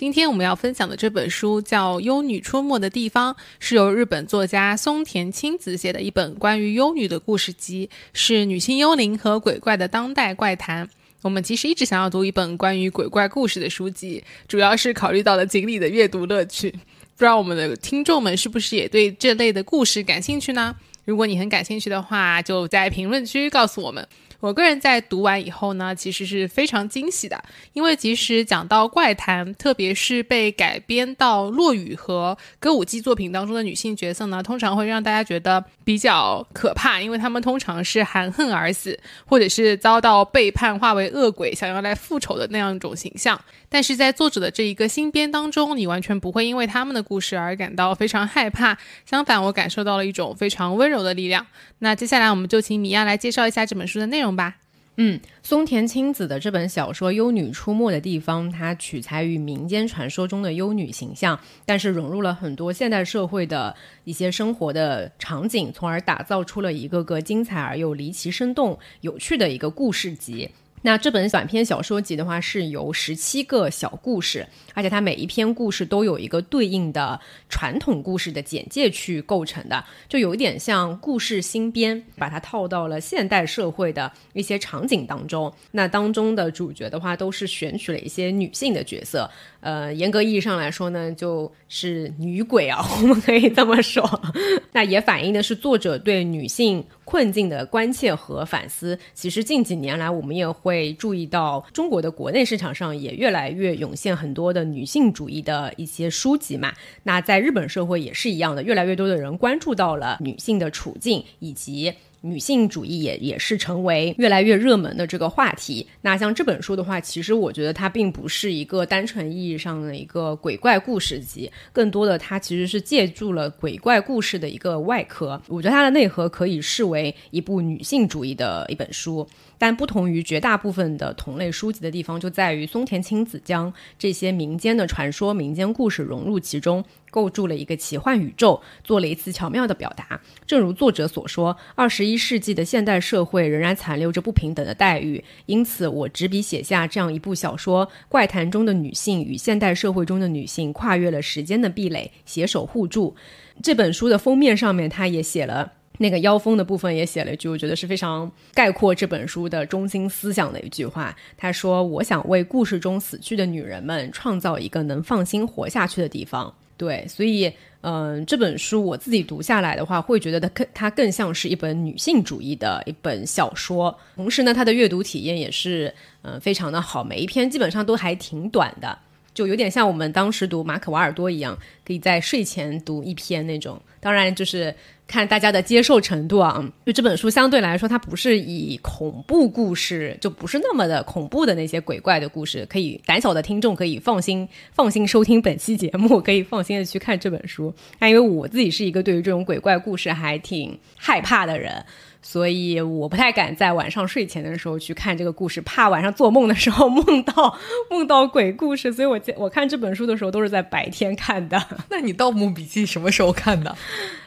[0.00, 10.88] 今天我们要分享的这本书叫《幽女出没的地方》，是由日本作家松田青子写的一本关于幽女的故事集，是女性幽灵和鬼怪的当代怪谈。
[11.20, 16.70] 我们其实一直想要读一本关于鬼怪故事的书籍，主要是考虑到了锦鲤的阅读乐趣。
[16.70, 20.74] 不知道我们的听众们是不是也对这类的故事感兴趣呢？
[21.04, 24.08] 如果你很感兴趣的话，就在评论区告诉我们。
[24.40, 27.42] 我个人在读完以后呢，其实是非常惊喜的，
[27.74, 43.40] 因为即使讲到怪谈，特别是被改编到落语和歌舞伎作品当中的女性角色呢，通常会让大家觉得比较可怕，因为她们通常是含恨而死，或者是遭到背叛，化为恶鬼，想要来复仇的那样一种形象。
[43.72, 51.46] 但是在作者的这一个新编当中，你完全不会因为他们的故事而感到非常害怕，相反，我感受到了一种非常温柔的力量。
[51.78, 54.56] 那接下来我们就请米娅来介绍一下这本书的内容吧。
[54.96, 70.50] 嗯，松田青子的这本小说《幽女出没的地方》，它取材于民间传说中的幽女形象，但是融入了很多现代社会的一些生活的场景，从而打造出了一个个精彩而又离奇、生动、有趣的一个故事集。
[70.82, 74.46] 那这本短篇小说集的话，是由十七个小故事，
[74.80, 85.52] 而且它每一篇故事都有一个对应的传统故事的简介去构成的，就有点像故事新编，把它套到了现代社会的一些场景当中。
[85.72, 94.02] 那当中的主角的话，都是选取了一些女性的角色，呃，严格意义上来说呢，就是女鬼啊， 我们可以这么说。
[94.72, 96.82] 那也反映的是作者对女性。
[97.02, 106.72] 困境的关切和反思，其实近几年来，我们也会注意到中国的国内市场上也越来越涌现很多的女性主义的一些书籍嘛。
[107.02, 111.92] 那在日本社会也是一样的，越来越多的人关注到了女性的处境以及。
[112.22, 115.86] 女性主义也也是成为越来越热门的这个话题。
[116.02, 125.40] 那像这本书的话，其实我觉得它并不是一个单纯意义上的一个鬼怪故事集，更多的它其实是借助了鬼怪故事的一个外壳。
[125.48, 129.26] 我觉得它的内核可以视为一部女性主义的一本书。
[129.60, 140.18] 但不同于绝大部分的同类书籍的地方，就在于松田青子将这些民间的传说、民间故事融入其中，构筑了一个奇幻宇宙，做了一次巧妙的表达。
[140.46, 153.14] 正如作者所说，二十一世纪的现代社会仍然残留着不平等的待遇，因此我执笔写下这样一部小说：怪谈中的女性与现代社会中的女性跨越了时间的壁垒，携手互助。
[153.62, 155.72] 这本书的封面上面，他也写了。
[156.02, 161.14] 那个妖风的部分也写了一句，我觉得是非常概括这本书的中心思想的一句话。
[161.36, 167.52] 他说：“我想为故事中死去的女人们创造一个能放心活下去的地方。”对，所以，
[167.82, 173.94] 嗯，这本书我自己读下来的话，会觉得它更它更像是一本女性主义的一本小说。
[174.16, 178.98] 同时呢，它的阅读体验也是嗯非常的好，每一篇基本上都还挺短的。
[179.32, 181.56] 就有点像我们当时读马可·瓦尔多一样，
[181.86, 183.80] 可以在睡前读一篇那种。
[184.00, 184.74] 当然，就是
[185.10, 186.64] 看大家的接受程度啊。
[186.86, 192.64] 就这本书相对来说，它不是以恐怖故事，就不是那么的恐怖的那些鬼怪的故事。
[192.70, 197.74] 可以胆小的听众可以放心放心收听本期节目，可以放心的去看这本书。
[197.98, 201.84] 那因为我自己是一个对于这种鬼怪故事还挺害怕的人。
[202.22, 207.58] 所以我不太敢在晚上睡前的时候去看这个故事，怕晚上做梦的时候梦到
[207.90, 208.92] 梦到鬼故事。
[208.92, 211.58] 所以我我看这本书的时候都是在白天看的。
[211.88, 213.74] 那你《盗墓笔记》什么时候看的？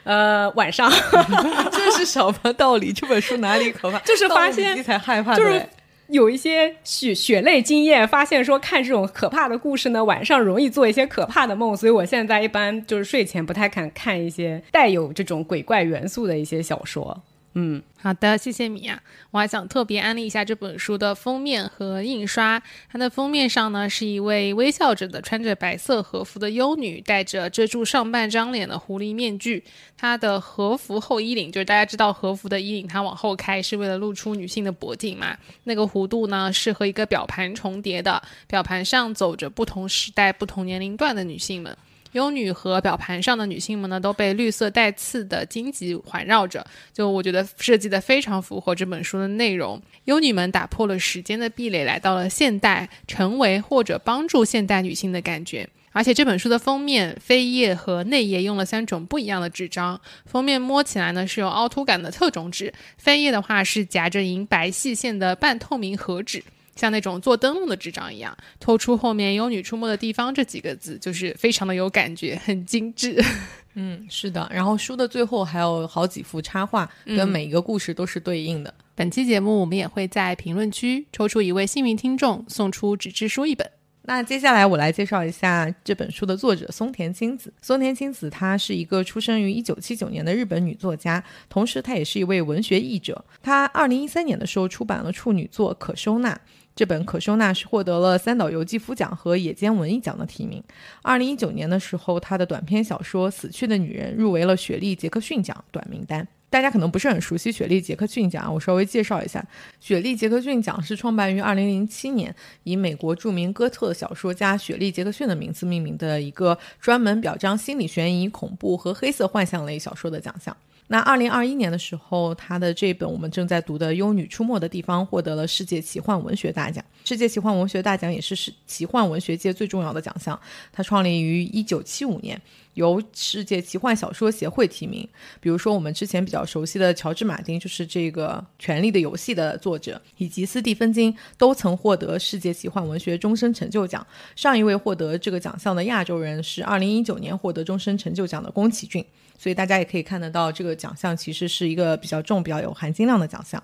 [0.03, 0.91] 呃，晚上。
[1.71, 2.91] 这是什么道理？
[2.93, 3.99] 这本书哪里可怕？
[4.05, 5.61] 就是发现才害怕，就是
[6.07, 11.75] 有一些血血泪经验，发现说看这种可怕的故事呢，晚上容易做一些可怕的梦。
[11.75, 17.21] 所以我现在一般就是睡前不太敢看一些带有这种鬼怪元素的一些小说。
[17.55, 18.99] 嗯，好的，谢谢米娅。
[19.29, 22.59] 我还想特别安利一下这本书的封面和印刷。
[22.91, 29.63] 它的封面上呢，是一位微笑着的穿着白色和服的幽女，戴着遮住上半张脸的狐狸面具。
[29.95, 35.37] 她的和服后衣领，就是大家知道和服的衣领，它往后开是为了露出女性的脖颈嘛。
[35.65, 41.77] 那个弧度呢，是和一个表盘重叠的，表盘上走着不同时代、不同年龄段的女性们。
[42.13, 49.81] 幽女和表盘上的女性们呢，都被绿色带刺的荆棘环绕着，就我觉得设计的非常符合这本书的内容。
[50.05, 55.69] 幽女们打破了时间的壁垒，来到了现代，成为或者帮助现代女性的感觉。
[55.91, 62.73] 而且这本书的封面扉页和内页用了三种不一样的纸张，封面摸起来呢是有凹凸感的特种纸，
[63.03, 66.43] 扉页的话是夹着银白细线的半透明盒纸。
[66.75, 73.23] 像那种做灯笼的纸张一样，透出后面“有女出没的地方”这几个字，就是非常的有感觉，很精致。
[73.75, 74.47] 嗯，是的。
[74.51, 78.73] 然后书的最后还有好几幅插画，跟每一个故事都是对应的。
[78.95, 83.67] 本期节目我们也会在评论区抽出一位幸运听众，送出纸质书一本。
[84.05, 87.53] 那接下来我来介绍一下这本书的作者松田青子。
[87.61, 93.23] 松田青子她是一个出生于一九七九年的日本女作家，同时她也是一位文学译者。
[93.41, 96.33] 她二零一三年的时候出版了处女作《可收纳》。
[96.75, 100.61] 这本可收纳是获得了三岛由纪夫奖和野间文艺奖的提名。
[101.03, 106.27] 二零一九年的时候，他的短篇小说《死去的女人》入围了雪莉·杰克逊奖短名单。
[106.53, 109.43] 大家可能不是很熟悉雪莉·杰克逊奖，我稍微介绍一下。
[109.79, 120.55] 雪莉·杰克逊奖是创办于2007年，以美国著名哥特小说家雪莉·杰克逊的名字命名的一个专门表彰心理悬疑、恐怖和黑色幻想类小说的奖项。
[120.87, 126.83] 那二零二一年的时候，他的这本我们正在读的《幽女出没的地方》获得了世界奇幻文学大奖。
[127.05, 130.39] 世界奇幻文学大奖也是是奇幻文学界最重要的奖项。
[130.71, 132.39] 它创立于一九七五年，
[132.75, 135.07] 由世界奇幻小说协会提名。
[135.39, 144.05] 比如说我们之前比较熟悉的乔治·马丁，就是这个《权力的游戏》的作者，以及斯蒂芬·金，都曾获得世界奇幻文学终身成就奖。
[144.35, 149.03] 上一位获得这个奖项的亚洲人是二零一九年获得终身成就奖的宫崎骏。
[149.37, 153.61] 所以大家也可以看得到，这个奖项其实是一个比较重、比较有含金量的奖项。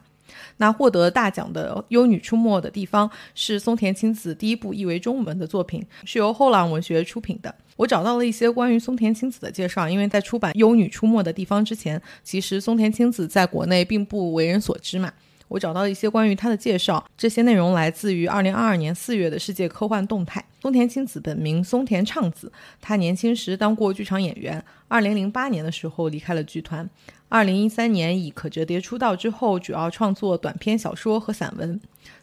[0.57, 7.54] 那获得大奖的《幽女出没的地方》是松田青子第一部译为中文的作品，是由后浪文学出品的。
[7.77, 15.12] 我找到了一些关于松田青子的介绍，因为在出版《幽女出没的地方》之前，其实松田青子在国内并不为人所知嘛。
[15.50, 20.44] 我找到了一些关于他的介绍，这些内容来自于二零二二年四月的世界科幻动态。
[20.62, 24.63] 松田青子本名松田畅子，他年轻时当过剧场演员。
[24.88, 26.90] 二零零八年的时候离开了剧团。
[27.30, 31.80] 二零一三年以可折叠出道之后，主要创作短篇小说和散文。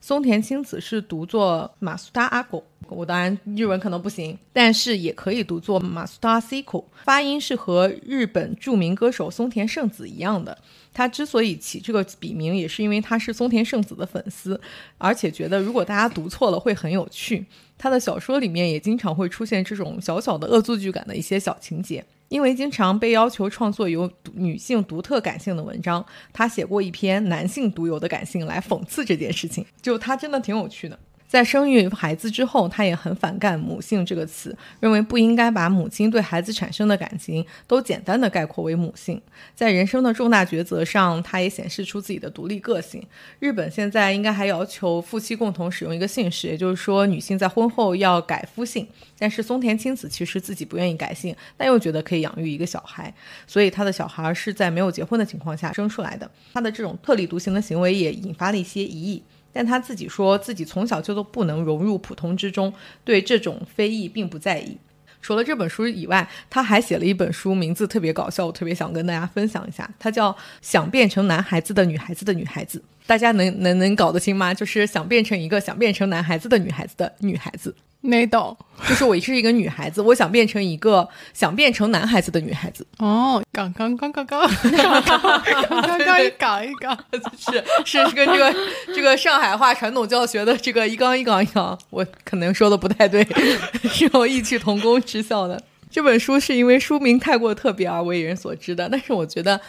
[0.06, 10.56] 松田青子是读作马苏达阿狗，我当然日文可能不行，但是也可以读作马苏达 c i k o 发音是和日本著名歌手松田圣子一样的。
[10.94, 14.60] 他之所以起这个笔名，也是因为他是松田圣子的粉丝，
[14.96, 17.44] 而且觉得如果大家读错了会很有趣。
[17.76, 22.04] 他的小说里面也经常会出现这种小小的恶作剧感的一些小情节。
[22.28, 30.98] 因为经常被要求创作有女性独特感性的文章，他写过一篇男性独有的感性来讽刺这件事情，就他真的挺有趣的。
[31.28, 39.20] 在生育孩子之后，他也很反感“母性”这个词，认为不应该把母亲对孩子产生的感情都简单的概括为母性。
[39.54, 43.04] 在人生的重大抉择上，他也显示出自己的独立个性。
[43.40, 48.86] 日本现在应该还要求夫妻共同使用一个姓氏，也就是说，女性在婚后要改夫姓。
[49.18, 53.12] 但是松田青子其实自己不愿意改姓，但又觉得可以养育一个小孩，
[53.46, 56.30] 所以他的小孩是在没有结婚的情况下生出来的。
[56.54, 59.22] 他的这种特立独行的行为也引发了一些疑义。
[59.56, 62.70] 但他自己说自己从小就都不能融入普通之中，
[63.04, 64.76] 对这种非议并不在意。
[65.22, 69.90] 除了这本书以外，他还写了一本书，名字特别搞笑，我特别想跟大家分享一下。
[69.98, 70.30] 它叫
[70.60, 74.52] 《想变成男孩子的女孩子的女孩子》，大家能能能搞得清吗？
[74.52, 77.74] 就是想变成一个想变成男孩子的女孩子的女孩子。
[78.00, 78.56] 没懂，
[78.88, 82.86] 就是我是一个女孩子，我想变成一个 想变成男孩子的女孩子。
[82.98, 86.96] 哦，刚刚刚刚刚刚刚刚一杠一杠，
[87.36, 88.54] 是 是跟这个
[88.94, 93.24] 这个上海话传统教学的这个一杠一杠一杠，我可能说的不太对，
[93.90, 95.60] 是有异曲同工之效的。
[95.90, 99.60] 这本书是因为书名太过特别而为人所知的，但是我觉得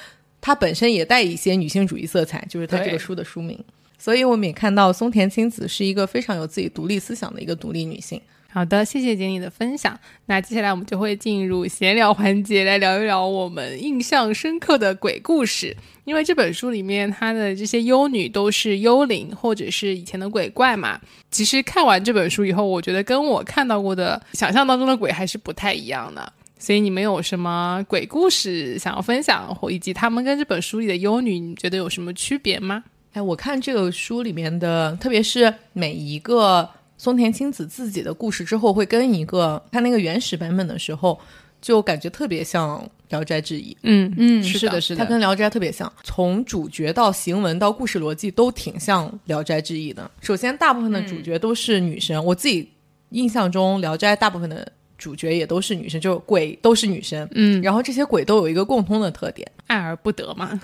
[0.41, 3.57] 它本身也带一些女性主义色彩，就是它这个书的书名。
[3.97, 8.21] 所以我们也看到松田青子是一个非常有自己独立思想的一个独立女性。
[8.49, 9.99] 好的，谢谢杰尼的分享。
[10.25, 15.75] 那接下来我们就会进入闲聊环节，来聊一聊我们印象深刻的鬼故事。
[16.05, 20.99] 因为这本书里面，它的这些幽女都是幽灵或者是以前的鬼怪嘛。
[21.29, 26.33] 其实看完这本书以后，我觉得跟我看到过的想象当中的鬼还是不太一样的。
[26.57, 32.85] 所以你们有什么鬼故事想要分享，或以及他们跟这本书里的幽女，你觉得有什么区别吗？
[33.17, 36.69] 哎，我看这个书里面的，特别是每一个
[36.99, 41.19] 松田青子自己的故事之后，会跟一个看那个原始版本的时候，
[41.59, 43.73] 就感觉特别像《聊斋志异》。
[43.81, 50.11] 嗯嗯，是的，是的，它跟《聊斋》特别像，从主角到行文到故事逻辑都挺像《聊斋志异》的。
[50.21, 52.69] 首先，大部分的主角都是女生，我自己
[53.09, 57.27] 印象中，《聊斋》大部分的主角也都是女生，就是鬼都是女生。
[57.31, 60.61] 嗯，然后这些鬼都有一个共通的特点，爱而不得嘛。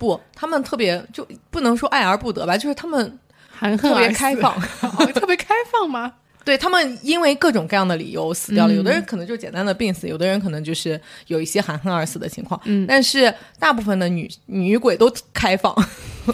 [0.00, 3.18] 不，他们特别就不能说爱而不得吧，就是他们
[3.50, 4.58] 含特别开放，
[5.12, 6.14] 特别开放吗？
[6.42, 12.58] 对他们因为各种各样的理由死掉了，有的人可能就简单的病死，有的人可能就是有一些含恨而死的情况。
[12.64, 15.76] 嗯，但是大部分的女女鬼都开放。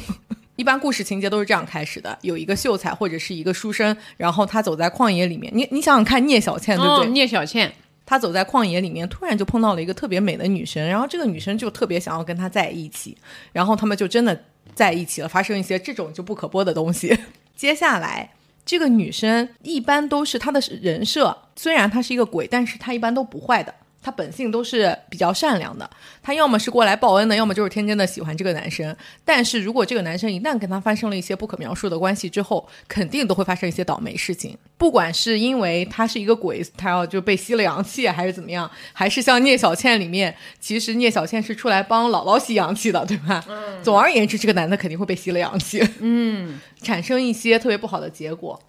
[0.55, 5.53] 一般故事情节都是这样开始的：有一个秀才或者是一个书生，然后他走在旷野里面。
[5.55, 7.11] 你你想想看，聂小倩对不对？
[7.11, 7.71] 聂小倩，
[8.07, 13.15] 他走在旷野里面，突然就碰到了一个特别美的女生，然后这个女生就特别想要跟他在一起，
[13.53, 14.41] 然后他们就真的
[14.75, 17.19] 在一起了，发生一些这种就不可播的东西。
[17.55, 18.31] 接下来。
[18.65, 23.73] 这个女生一般都是她的人设，虽然她是一个鬼，但是她一般都不坏的，
[24.03, 25.89] 她本性都是比较善良的。
[26.23, 28.95] 他要么是过来报恩的，要么就是天真的喜欢这个男生。
[29.25, 34.57] 但是如果这个男生一旦跟他发生了一些不可描述的关系之后，肯定都会发生一些倒霉事情。
[34.79, 43.45] 不管是因为他是一个鬼，他要就被吸了阳气，还是怎么样，还是像聂小倩里面，其实聂小倩是出来帮姥姥吸阳气的，对吧？
[43.49, 43.83] 嗯。
[43.83, 45.83] 总而言之，这个男的肯定会被吸了阳气。
[46.01, 46.61] 嗯。
[46.83, 48.61] 产生一些特别不好的结果，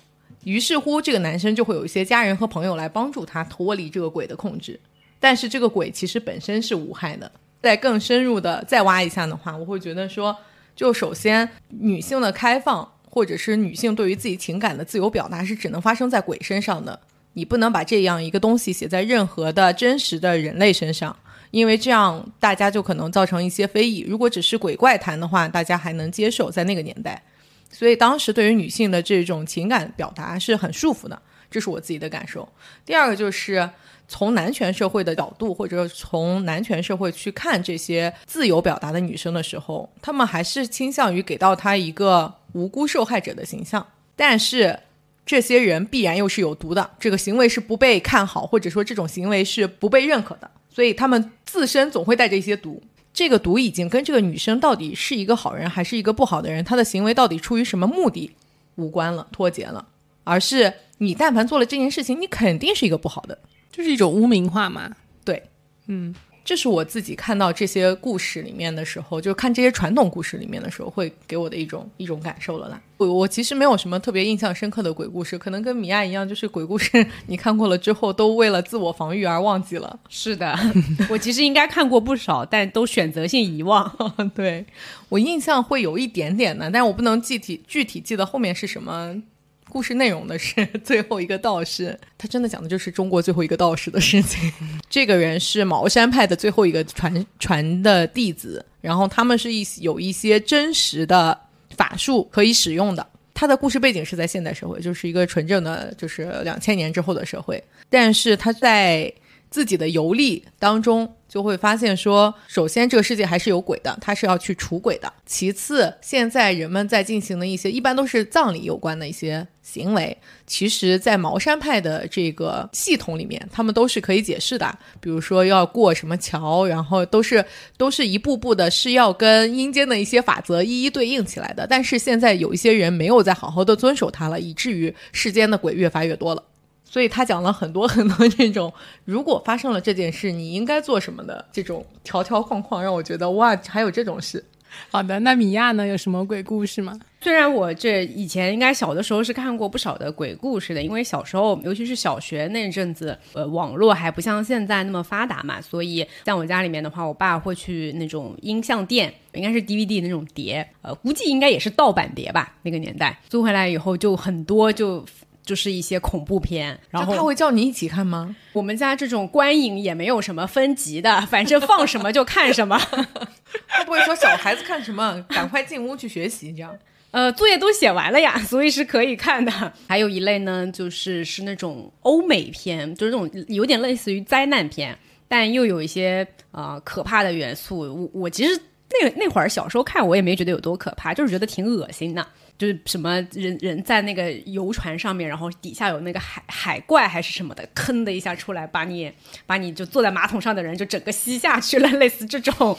[0.44, 4.80] 于是乎这个男生就会有一些家人和朋友来帮助他脱离这个鬼的控制。
[5.20, 7.32] 但是这个鬼其实本身是无害的。
[7.62, 10.36] 再更深入的再挖一下的话，我会觉得说，
[10.76, 16.98] 就首先女性的开放，或者是女性对于自己情感的自由表达，是只能发生在鬼身上的。
[17.34, 21.16] 你不能把这样一个东西写在任何的真实的人类身上，
[21.52, 24.06] 因为这样大家就可能造成一些非议。
[24.08, 27.22] 如果只是鬼怪谈的话，大家还能接受，在那个年代。
[27.70, 31.22] 所以当时对于女性的这种情感表达是很束缚的，
[31.52, 32.48] 这是我自己的感受。
[32.86, 33.70] 第二个就是
[34.08, 43.86] 从男权社会的角度，或者从男权社会去看这些自由表达的女生的时候，他们还是倾向于给到她一个无辜受害者的形象。
[44.16, 44.80] 但是
[45.26, 52.82] 这些人必然又是有毒的，这个行为是不被看好，或者说这种行为是不被认可的，所以他们自身总会带着一些毒。
[53.14, 58.32] 这个毒已经跟这个女生到底是一个好人还是一个不好的人，她的行为到底出于什么目的
[58.76, 59.88] 无关了，脱节了，
[60.24, 63.40] 而是你但凡做了这件事情，你肯定是一个不好的，
[63.78, 64.96] 就是一种污名化嘛。
[65.24, 65.44] 对，
[65.86, 66.16] 嗯。
[66.44, 72.82] 这是我自己看到这些故事里面的时候，就看这些传统故事里面的时候，会给我的一种一种感受了啦。
[72.96, 80.00] 我我其实没有什么特别印象深刻的鬼故事，可能跟米娅一样，就是鬼故事你看过了之后，都为了自我防御而忘记了。
[80.08, 80.58] 是的，
[81.12, 83.94] 我其实应该看过不少，但都选择性遗忘。
[84.34, 84.66] 对
[85.10, 89.22] 我印象会有一点点的，但我不能具体具体记得后面是什么。
[89.70, 94.52] 故事内容的是 最后一个道士，他真的讲的就是中国最后一个道士的事情。
[94.90, 101.38] 这个人是茅山派的最后一个传传的弟子，然后他们是一有一些真实的
[101.76, 103.06] 法术可以使用的。
[103.34, 107.64] 他的故事背景是在现代社会，就是一个纯正的，就是两千年之后的社会。
[107.88, 109.14] 但是他在
[109.58, 111.12] 自己的游历当中。
[111.28, 115.12] 就会发现说，首先这个世界还是有鬼的，他是要去除鬼的。
[115.26, 124.80] 其次，现在人们在进行的一些，一般都是葬礼有关的一些行为，其实，在茅山派的这个系统里面，他们都是可以解释的。
[125.02, 127.44] 比如说要过什么桥，然后都是
[127.78, 131.68] 都是一步步的，是要跟阴间的一些法则一一对应起来的。
[131.68, 136.42] 但是现在有一些人没有再好好的遵守它了，以至于世间的鬼越发越多了。
[136.90, 144.44] 所以他讲了很多很多这种，如果发生了这件事，你应该做什么的这种条条框框，让我觉得哇，还有这种事。
[144.90, 146.98] 好的，那米娅呢，有什么鬼故事吗？
[147.22, 165.04] 虽然我这以前应该小的时候是看过不少的鬼故事的，因为小时候，尤其是小学那阵子，呃，网络还不像现在那么发达嘛，所以像我家里面的话，我爸会去那种音像店，应该是 DVD 那种碟，呃，估计应该也是盗版碟吧，那个年代租回来以后就很多就。
[165.48, 168.36] 就是一些恐怖片，然后他会叫你一起看吗？
[168.52, 172.78] 我们家这种观影也没有什么分级的， 反正放什么就看什么。
[173.70, 176.78] 他不会说小孩子看什么， 赶快进屋去学习这样。
[177.12, 179.52] 呃，作业都写完了呀，所以是可以看的。
[179.88, 184.96] 还有一类呢，就是是那种欧美片，就是那种有点类似于灾难片，
[185.30, 187.80] 但又有一些呃可怕的元素。
[187.80, 188.60] 我我其实
[188.92, 192.28] 那那会儿小时候看，我也没觉得有多可怕，就是觉得挺恶心的。
[192.58, 199.12] 就是什么人人在那个游船上面，然后底下有那个海海怪还是什么的，吭的一下出来，把你
[199.46, 202.78] 把你就坐在马桶上的人就整个吸下去了，类似这种，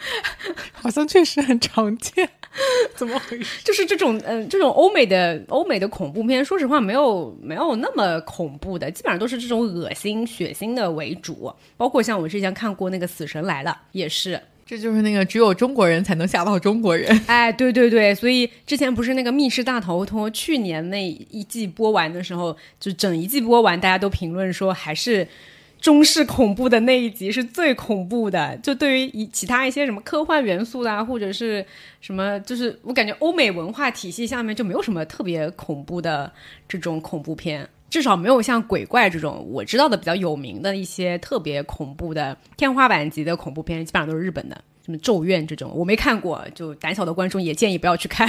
[0.72, 2.28] 好像确实很常见。
[2.96, 3.62] 怎么回事？
[3.64, 11.54] 就是这种嗯，这种欧美的欧美的恐怖片，说实话没有没有那么恐怖的，基本上都是这种恶心血腥的为主。
[11.76, 14.40] 包括像我之前看过那个《死神来了》，也是。
[14.70, 25.26] 这就是那个只有中国人才能吓到中国人， 哎，对对对，所以之前不是那个密室大逃脱，去年那一季播完的时候，就整一季播完，大家都评论说还是
[25.80, 28.56] 中式恐怖的那一集是最恐怖的。
[28.58, 31.66] 就对于其他一些什么科幻元素啦，或者是
[32.00, 36.32] 什么，就是我感觉欧美文化体系下面就没有什么特别恐怖的
[36.68, 37.68] 这种恐怖片。
[37.90, 44.54] 至少没有像鬼怪这种我知道的比较有名的一些特别恐怖的天花板级的恐怖片，基本上都是日本的，
[44.86, 48.26] 什么《咒怨》这种我没看过，就胆小的观众也建议不要去看。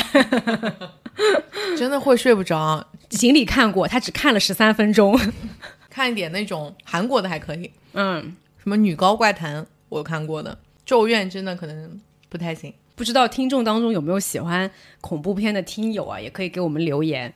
[1.77, 2.86] 真的会睡不着。
[3.10, 5.20] 锦鲤看过，他只看了十三分钟。
[5.89, 10.53] 看一点那种韩国的还可以，嗯，什么女高怪谈我看过的，
[10.86, 12.00] 《咒怨》真的可能
[12.30, 12.74] 不太行。
[12.96, 14.70] 不知道听众当中有没有喜欢
[15.01, 17.34] 恐怖片的听友啊，也可以给我们留言。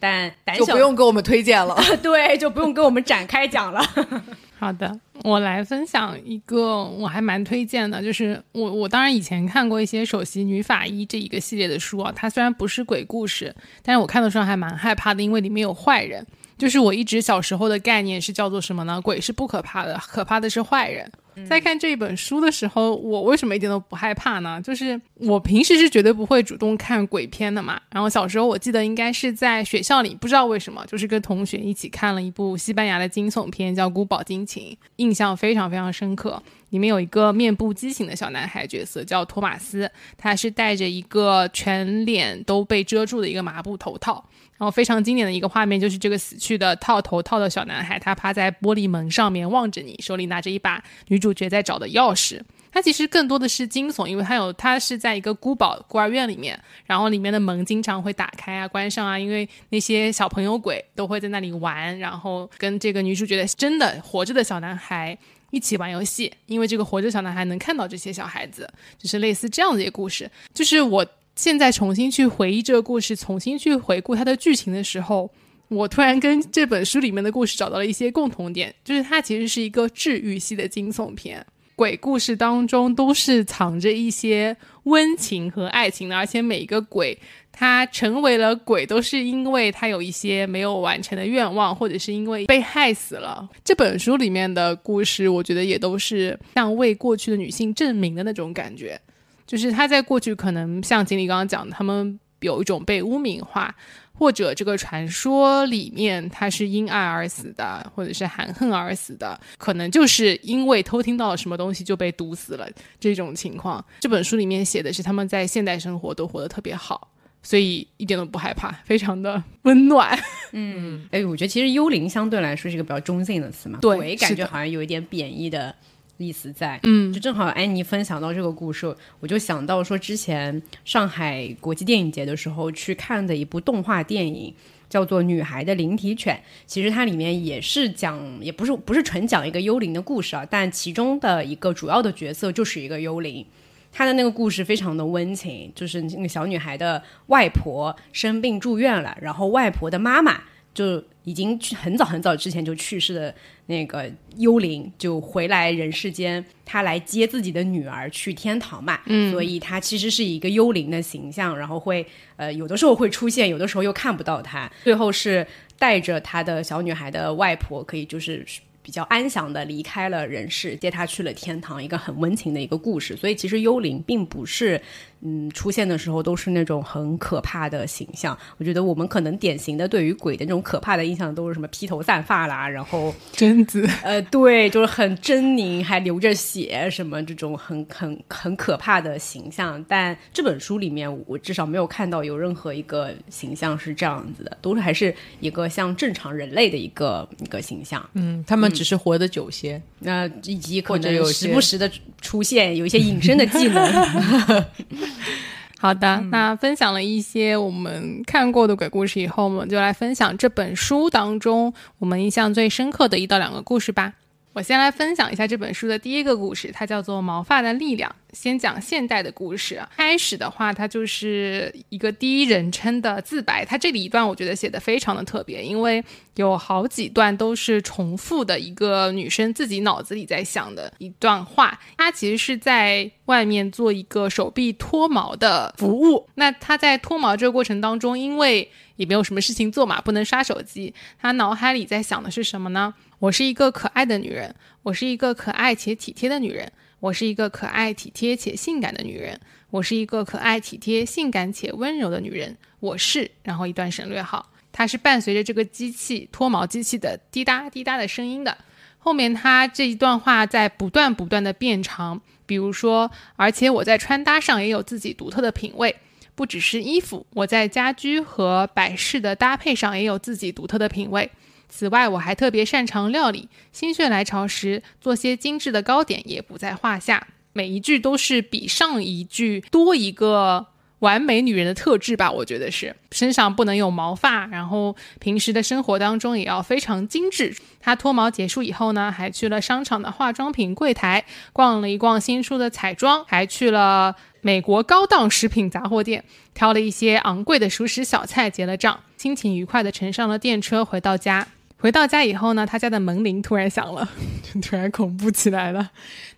[0.00, 1.76] 但胆小就不用给我们推荐了。
[2.02, 3.82] 对，就不用给我们展开讲了。
[4.58, 16.26] 好的，我来分享一个我还蛮推荐的，就是我我当然以前看过一些《首席女法医》这一个系列的书啊，它虽然不是鬼故事，但是我看的时候还蛮害怕的，因为里面有坏人。
[16.56, 19.00] 就是我一直小时候的概念是叫做什么呢？
[19.00, 21.08] 鬼是不可怕的，可怕的是坏人。
[21.46, 24.60] 在看这一本书的时候，我为什么一点都不害怕呢？
[24.62, 27.80] 就是我平时是绝对不会主动看鬼片的嘛。
[27.90, 36.42] 然后小时候我记得应该是在学校里，不知道为什么，就是跟同学一起看了一部西班牙的惊悚片，叫《古堡惊情》，印象非常非常深刻。
[36.70, 44.22] 里面有一个面部畸形的小男孩角色，叫托马斯，他是戴着一个全脸都被遮住的一个麻布头套。
[44.58, 52.40] 然后非常经典的一个画面就是这个死去的套头套的小男孩，他趴在玻璃门上面望着你，手里拿着一把女主角在找的钥匙。
[52.70, 65.16] 他其实更多的是惊悚，因为他有他是在一个孤堡孤儿院里面，然后里面的门经常会打开啊、关上啊，因为那些小朋友鬼都会在那里玩，然后跟这个女主角的真的活着的小男孩
[65.50, 71.06] 一起玩游戏，因为这个活着小男孩能看到这些小孩子，就是类似这样的一个故事，就是我。
[71.38, 75.30] 现在重新去回忆这个故事，重新去回顾它的剧情的时候，
[75.68, 81.46] 我突然跟这本书里面的故事找到了一些共同点，就是它其实是一个治愈系的惊悚片。
[81.76, 87.16] 鬼故事当中都是藏着一些温情和爱情的，而且每一个鬼
[87.52, 93.48] 他成为了鬼，都是因为他有一些没有完成的愿望，或者是因为被害死了。
[93.62, 99.00] 这本书里面的故事，我觉得也都是像为过去的女性证明的那种感觉。
[99.48, 103.74] 就是他在过去可能像经理刚刚讲的，他们有一种被污名化，
[104.12, 112.68] 或者这个传说里面他是因爱而死的，或者是含恨而死的，可能就是因为偷听到了什么东西就被毒死了
[113.00, 113.82] 这种情况。
[114.00, 117.08] 这本书里面写的是他们在现代生活都活得特别好，
[117.42, 120.16] 所以一点都不害怕，非常的 温暖。
[120.52, 125.74] 嗯，哎，我觉得其实幽灵相对来说是一个比较中性的词嘛，对，感觉好像有一点贬义的。
[126.18, 134.52] 意思在，嗯，就正好安妮分享到这个故事，我就想到说，之前上海国际电影节的时候去看的一部动画电影，
[134.88, 136.34] 叫做《女孩的灵体犬》。
[136.66, 143.46] 其实它里面也是讲，也不是不是纯讲一个幽灵的故事啊，但其中的一个主要的角色就是一个幽灵。
[143.92, 150.42] 他的那个故事非常的温情，就是那个小女孩的外婆生病住院了，然后外婆的妈妈。
[150.78, 153.34] 就已经去很早很早之前就去世的
[153.66, 159.00] 那个幽灵，就回来人世间，他来接自己的女儿去天堂嘛。
[159.06, 164.70] 嗯，所以他其实是一个幽灵的形象，然后会呃有的时候会出现，有的时候又看不到他。
[164.84, 165.44] 最后是
[165.80, 168.46] 带着他的小女孩的外婆，可以就是
[168.80, 173.16] 比较安详的离开了人世，接他去了天堂，一个很温情的一个故事。
[173.16, 174.80] 所以其实幽灵并不是。
[175.20, 178.36] 嗯，出现的时候都是那种很可怕的形象。
[178.56, 189.84] 我觉得我们可能典型的对于鬼的那种可怕的印象都是什么披头散发啦，然后贞子， 呃，对，就是很狰狞，还流着血，什么这种很很很可怕的形象。
[189.88, 198.08] 但这本书里面，我至少没有看到有任何一个形象是这样子的，都是还是一个像正常人类的一个一个形象。
[198.14, 204.64] 嗯，他们只是活得久些，那以及可能有时不时的出现有一些隐身的技能。
[205.80, 214.14] 好的，那分享了一些我们看过的鬼故事以后，我们就来分享这本书当中我们印象最深刻的一到两个故事吧。
[214.58, 218.10] 我先来分享一下这本书的第一个故事，它叫做《毛发的力量》。
[218.32, 223.64] 先讲现代的故事，开始的话，它就是一个第一人称的自白。
[223.64, 231.78] 它这里一段我觉得写的非常的特别，因为有好几段都是重复的一个女生自己脑子里在想的一段话。
[231.96, 236.28] 她其实是在外面做一个手臂脱毛的服务。
[236.34, 240.92] 那她在脱毛这个过程当中，因为也没有什么事情做嘛，不能刷手机，
[241.22, 242.92] 她脑海里在想的是什么呢？
[243.20, 244.54] 我是一个可爱的女人，
[244.84, 252.56] 我是一个可爱且体贴的女人，我是一个可爱体贴且性感的女人，我是一个可爱体贴、性感且温柔的女人。
[252.78, 258.56] 我是，然后一段省略号，它是伴随着这个机器脱毛机器的滴答滴答的声音的。
[258.98, 265.96] 后面它这一段话在不断不断的变长，比如说，而且我在穿搭上也有自己独特的品味，
[266.36, 271.28] 不只是衣服，我在家居和摆饰的搭配上也有自己独特的品味。
[271.68, 277.28] 此外，我还特别擅长料理，心血来潮时做些精致的糕点也不在话下。
[277.52, 280.68] 每一句都是比上一句多一个。
[281.00, 287.54] 完美女人的特质吧，我觉得是身上不能有毛发，然后平时的生活当中也要非常精致。
[287.78, 301.46] 她脱毛结束以后呢，还去了商场的化妆品柜台逛了一逛新出的彩妆，还去了美国高档食品杂货店挑了一些昂贵的熟食小菜结了账，心情愉快地乘上了电车回到家。
[301.80, 304.08] 回到家以后呢，他家的门铃突然响了，
[304.42, 305.90] 就突然恐怖起来了。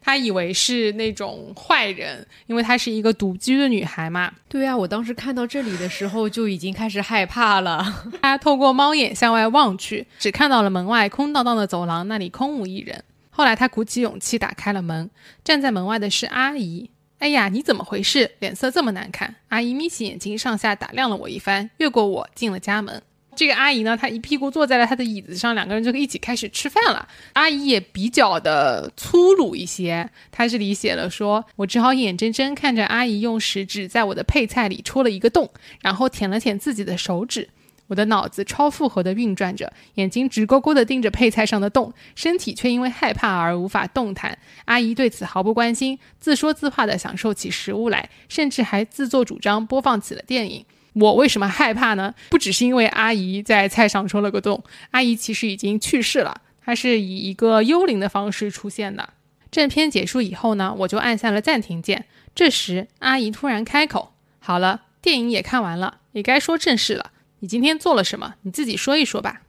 [0.03, 4.33] 他以为是那种坏人，因为她是一个独居的女孩嘛。
[4.48, 7.85] 对啊，我当时看到这里的时候就已经开始害怕了。
[8.20, 13.03] 他透过猫眼向外望去，只看到了门外空荡荡的走廊，那里空无一人。
[13.31, 15.09] 后来他鼓起勇气打开了门，
[15.44, 16.90] 站在门外的是阿姨。
[17.18, 18.33] 哎呀，你怎么回事？
[18.40, 19.37] 脸色这么难看。
[19.48, 23.03] 阿姨眯起眼睛，上下打量了我一番，越过我进了家门。
[23.36, 27.08] 这个阿姨呢，她一屁股坐在了她的椅子上，两个人就一起开始吃饭了。
[27.34, 35.48] 阿姨也比较的粗鲁一些，她这里写了说：“我只好眼睁睁看着阿姨用食指在我的配菜里戳了一个洞，
[35.80, 37.48] 然后舔了舔自己的手指。
[37.86, 44.38] 我的脑子超负荷的运转着，眼睛直勾勾的盯着配菜上的洞，身体却因为害怕而无法动弹。
[44.66, 50.64] 阿姨对此毫不关心，自说自话的享受起食物来，甚至还自作主张播放起了电影。”
[50.94, 52.14] 我为什么害怕呢？
[52.31, 59.11] 不只是因为阿姨在菜上戳了个洞，阿姨其实已经去世了，她是以一个幽灵的方式出现的。
[59.50, 62.07] 正片结束以后呢，我就按下了暂停键。
[62.35, 67.11] 这时，阿姨突然开口：“好了，电影也看完了，也该说正事了。
[67.40, 68.35] 你今天做了什么？
[68.42, 69.42] 你自己说一说吧。”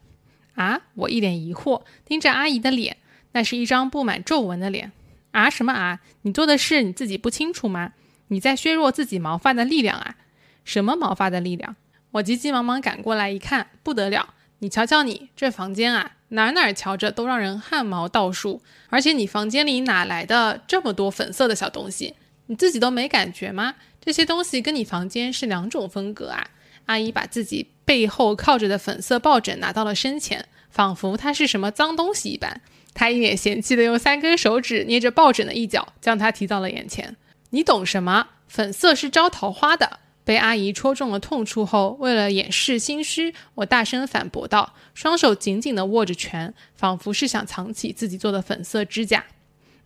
[0.56, 0.82] 啊！
[0.96, 2.98] 我一脸疑惑，盯着阿姨的脸，
[3.32, 4.92] 那是一张布满皱纹的脸。
[5.32, 5.50] 啊？
[5.50, 6.02] 什么啊？
[6.24, 7.94] 你做的事你自己不清楚吗？
[8.28, 10.16] 你在削弱自己毛发的力量啊？
[10.72, 11.76] 什么毛发的力量？
[12.12, 14.34] 我急急忙忙赶过来一看，不得了！
[14.60, 18.62] 你瞧瞧你这房间啊，哪哪瞧着都让人汗毛倒竖。
[18.88, 22.16] 而且你房间里哪来的这么多粉色的小东西？
[22.46, 23.76] 你自己都没感觉吗？
[24.00, 26.48] 这些东西跟你房间是两种风格啊！
[26.86, 32.62] 阿姨把自己背后靠着的粉色抱枕拿到了身前，仿佛它是什么脏东西一般。
[32.94, 37.18] 她一脸嫌弃的用三根手指捏着抱枕的一角，将它提到了眼前。
[37.50, 38.30] 你懂什么？
[38.48, 40.00] 粉色是招桃花的。
[40.24, 49.26] 被阿姨戳中了痛处后，为了掩饰心虚，我大声反驳道，双手紧紧地握着拳，仿佛是想藏起自己做的粉色指甲。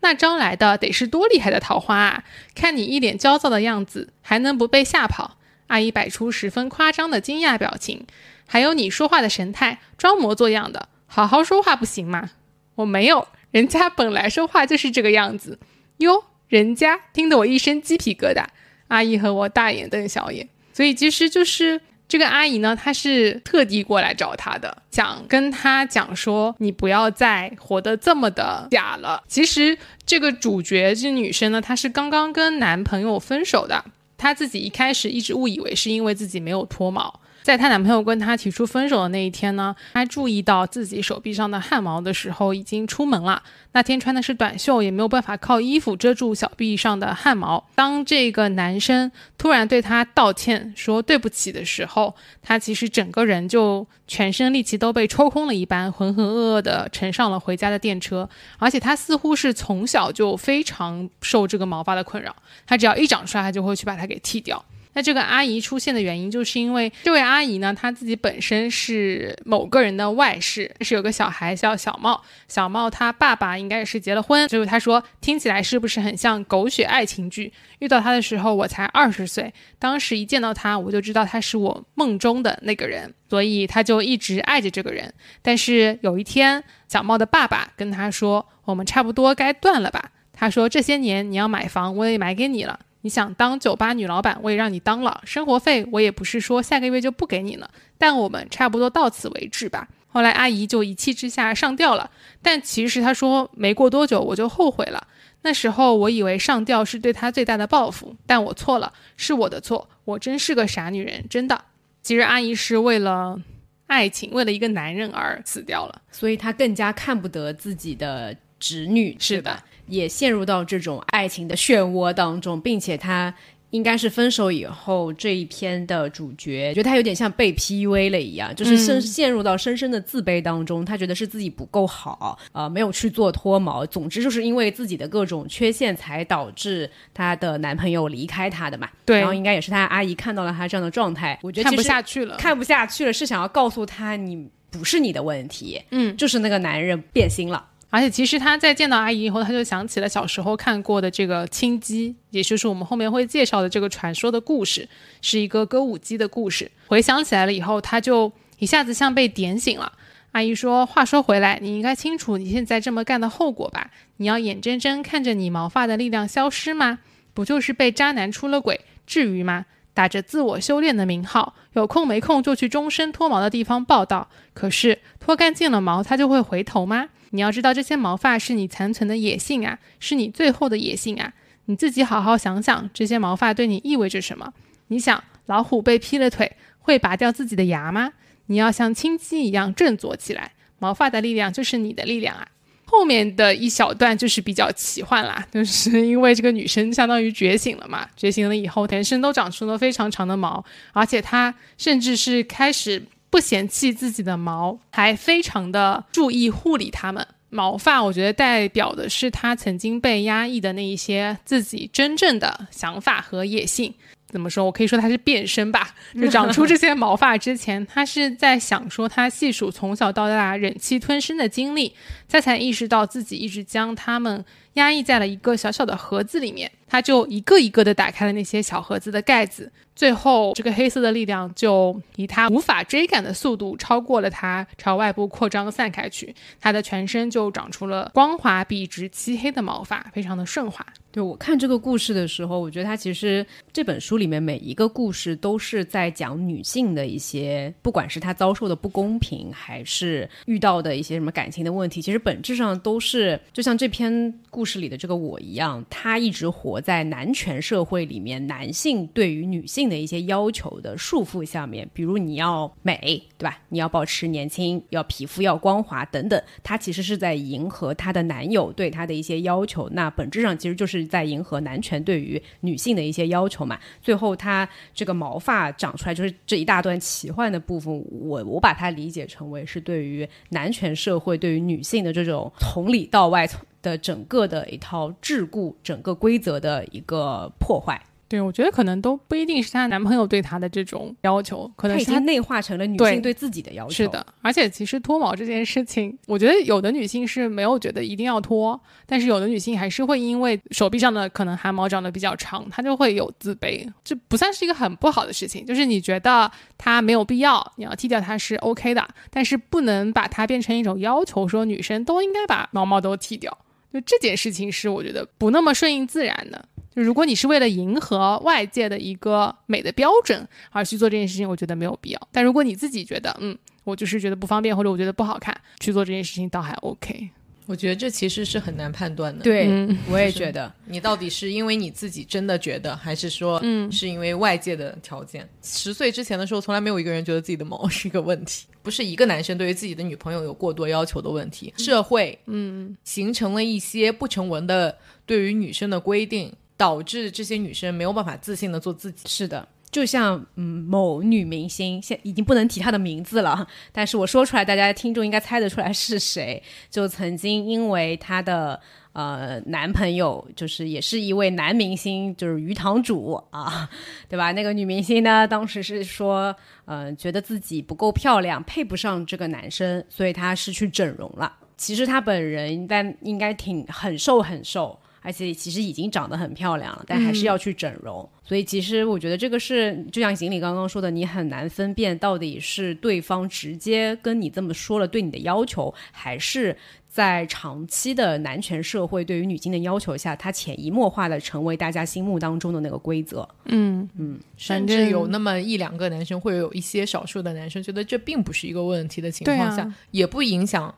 [0.02, 2.24] 那招来的得是多厉害的桃花啊！
[2.54, 5.38] 看你一脸焦躁的样子，还能不被吓跑？
[5.68, 8.06] 阿姨摆出十分夸张的惊讶表情，
[8.46, 12.32] 还有你说话的神态，装模作样的，好好说话不行吗？
[12.76, 15.58] 我没有，人家本来说话就是这个样子。
[15.98, 18.46] 哟，人家听得我一身鸡皮疙瘩。
[18.88, 29.24] 阿姨和我大眼瞪小眼，所以其实就是这个阿姨呢，她是特地过来找她的，想跟她讲说，你不要再活得这么的假了。
[29.28, 33.84] 其实这个主角这女生呢，她是刚刚跟男朋友分手的，
[34.18, 37.20] 她自己一开始一直误以为是因为自己没有脱毛。
[37.46, 43.44] 在她男朋友跟她提出分手的那一天呢，她注意到自己手臂上的汗毛的时候，已经出门了。
[43.74, 47.64] 那天穿的是短袖，也没有办法靠衣服遮住小臂上的汗毛。
[47.76, 58.28] 当这个男生突然对她道歉说对不起的时候，她其实整个人就全身力气都被抽空了一般，浑浑噩噩的乘上了回家的电车。
[58.58, 64.66] 而且她似乎是从小就非常受这个毛发的困扰，她只要一长出来，她就会去把它给剃掉。
[64.96, 77.52] 那这个阿姨出现的原因，就是因为这位阿姨呢，她自己本身是某个人的外室，是有个小孩叫小茂，小茂他爸爸应该是结了婚，所以他说听起来是不是很像狗血爱情剧？
[77.80, 85.14] 遇到他的时候我才二十岁，当时一见到他我就知道他是我梦中的那个人，所以他就一直爱着这个人。
[85.42, 90.12] 但是有一天，小茂的爸爸跟他说，我们差不多该断了吧？
[90.32, 92.80] 他说这些年你要买房，我也买给你了。
[93.06, 95.22] 你想当酒吧女老板，我也让你当了。
[95.26, 99.88] 生活费我也不是说下个月就不给你了，但我们差不多到此为止吧。
[100.08, 102.10] 后来阿姨就一气之下上吊了，
[102.42, 105.06] 但其实她说没过多久我就后悔了。
[105.44, 111.64] 那时候我以为上吊是对她最大的报复，但我错了，是我的错，我真是个傻女人，真的。
[112.02, 113.40] 其实阿姨是为了
[113.86, 119.62] 爱情，为了一个男人而死掉了，所以她更加看不得自己的侄女，是的。
[119.88, 123.34] 也陷入到这种爱情的漩涡当中，并且他
[123.72, 130.86] 应该是分手以后这一篇的主角，觉得他有点像被 PUA 了一样，就是深陷入到深深的自卑当中。
[130.86, 133.86] 他觉得是自己不够好，呃，没有去做脱毛。
[133.86, 138.90] 总之就是因为自己的各种缺陷，才导致她的男朋友离开她的嘛。
[139.06, 144.50] 对，然后应该也是她阿姨看到了她这样的状态，我觉得看不下去了，看不下去了，是想要告诉她你。
[144.72, 147.66] 不是你的问题，嗯，就是那个男人变心了。
[147.96, 154.90] 而且其实他在见到阿姨以后，他就想起了小时候看过的这个青鸡，也就是我们后面会介绍的这个传说的故事，
[155.22, 156.70] 是一个歌舞姬的故事。
[156.88, 158.30] 回想起来了以后，他就
[158.60, 159.94] 一下子像被点醒了。
[160.34, 163.90] 阿姨说：“话说回来，你应该清楚你现在这么干的后果吧？
[164.18, 167.00] 你要眼睁睁看着你毛发的力量消失吗？
[167.34, 169.68] 不就是被渣男出了轨，至于吗？
[169.96, 174.30] 打着自我修炼的名号，有空没空就去终身脱毛的地方报道。
[174.54, 177.10] 可是脱干净了毛，它就会回头吗？
[177.32, 181.34] 你要知道，这些毛发是你残存的野性啊，是你最后的野性啊！
[181.66, 184.54] 你自己好好想想，这些毛发对你意味着什么？
[184.90, 188.12] 你想，老虎被劈了腿，会拔掉自己的牙吗？
[188.48, 192.48] 你要像青鸡一样振作起来，毛发的力量就是你的力量啊！
[192.86, 207.26] 后面的一小段就是比较奇幻啦，就是因为这个女生相当于觉醒了嘛，觉醒了以后，全身都长出了非常长的毛，而且她甚至是开始不嫌弃自己的毛，还非常的注意护理它们。
[207.50, 213.94] 毛发，我觉得代表的是她曾经被压抑的那一些自己真正的想法和野性。
[214.36, 214.66] 怎么说？
[214.66, 215.96] 我可以说他是变身吧。
[216.14, 221.94] 就长出这些毛发之前，他是在想说他细数从小到大忍气吞声的经历，
[222.28, 224.44] 他才意识到自己一直将他们
[224.76, 226.72] 压抑在了一个小小的盒子里面。
[226.88, 236.34] 他就一个一个的打开了那些小盒子的盖子，最后这个黑色的力量就以他无法追赶的速度超过了他，朝外部扩张散开去。
[236.62, 240.86] 他的全身就长出了光滑、笔直、漆黑的毛发，非常的顺滑。
[241.12, 263.60] 对我看这个故事的时候，我觉得它其实这本书里面每一个故事都是在讲女性的一些，不管是她遭受的不公平，还是遇到的一些什么感情的问题，其实本质上都是就像这篇故故事里的这个我一样，她一直活在男权社会里面，男性对于女性的一些要求的束缚下面，比如你要美，对吧？
[263.70, 271.06] 你要保持年轻，要皮肤要光滑等等，她其实是在迎合她的男友对她的一些要求，那本质上其实就是。
[271.06, 288.02] 在迎合男权对于女性的一些要求嘛，最后他这个毛发长出来，就是这一大段奇幻的部分，我我把它理解成为是对于男权社会对于女性的这种从里到外从的整个的一套桎梏、整个规则的一个破坏。
[288.28, 293.92] 对，我觉得可能都不一定是她男朋友对她的这种要求，可能是她内化成了女性对自己的要求。
[293.92, 305.64] 是的，而且其实脱毛这件事情，我觉得有的女性是没有觉得一定要脱，但是有的女性还是会因为手臂上的可能汗毛长得比较长，她就会有自卑，这不算是一个很不好的事情。
[305.64, 313.56] 就是你觉得它没有必要，你要剃掉它是 OK 的，但是不能把它变成一种要求，说女生都应该把毛毛都剃掉。
[314.00, 316.68] 就这件事情是我觉得不那么顺应自然的。
[316.94, 322.28] 就如果你是为了迎合外界的一个美的标准而去做这件事情，我觉得没有必要。
[322.32, 327.30] 但如果你自己觉得，嗯，我就是觉得不方便或者我觉得不好看，去做这件事情倒还 OK。
[327.66, 329.44] 我觉得这其实是很难判断的。
[329.44, 329.68] 对，
[330.10, 335.48] 我也觉得，你到底是因为你自己真的觉得，还是说，嗯，是因为外界的条件？
[335.64, 341.74] 十岁之前的时候，从来没有一个人觉得自己的毛 是一个问题，不是一个男生对于自己的女朋友有过多要求的问题。
[341.78, 346.54] 社会，嗯，形成了一些不成文的对于女生的规定。
[346.78, 349.30] 导致这些女生没有办法自信的做自己。
[349.30, 356.62] 是的，就像嗯，某女明星，现已经不能提她的名字了， 但是我说出来，大家听众应该猜得出来是谁。
[356.90, 358.78] 就曾经因为她的
[359.14, 363.90] 呃男朋友，就是也是一位男明星，就是鱼塘主啊，
[364.28, 364.52] 对吧？
[364.52, 366.54] 那个女明星呢，当时是说，
[366.88, 371.56] 嗯，觉得自己不够漂亮，配不上这个男生，所以她是去整容了。
[371.78, 375.00] 其实她本人但应该挺很瘦很瘦。
[375.26, 378.30] 而且其实已经长得很漂亮了，但还是要去整容。
[378.44, 386.78] 所以其实我觉得这个是，就像锦鲤刚刚说的，你很难分辨到底是对方直接跟你这么说了对你的要求，还是
[387.10, 393.48] 在长期的男权社会对于女性的要求下，他潜移默化的成为大家心目当中的那个规则。
[393.66, 400.94] 嗯嗯，甚至有那么一两个男生，会有一些少数的男生觉得这并不是一个问题的情况下，也不影响。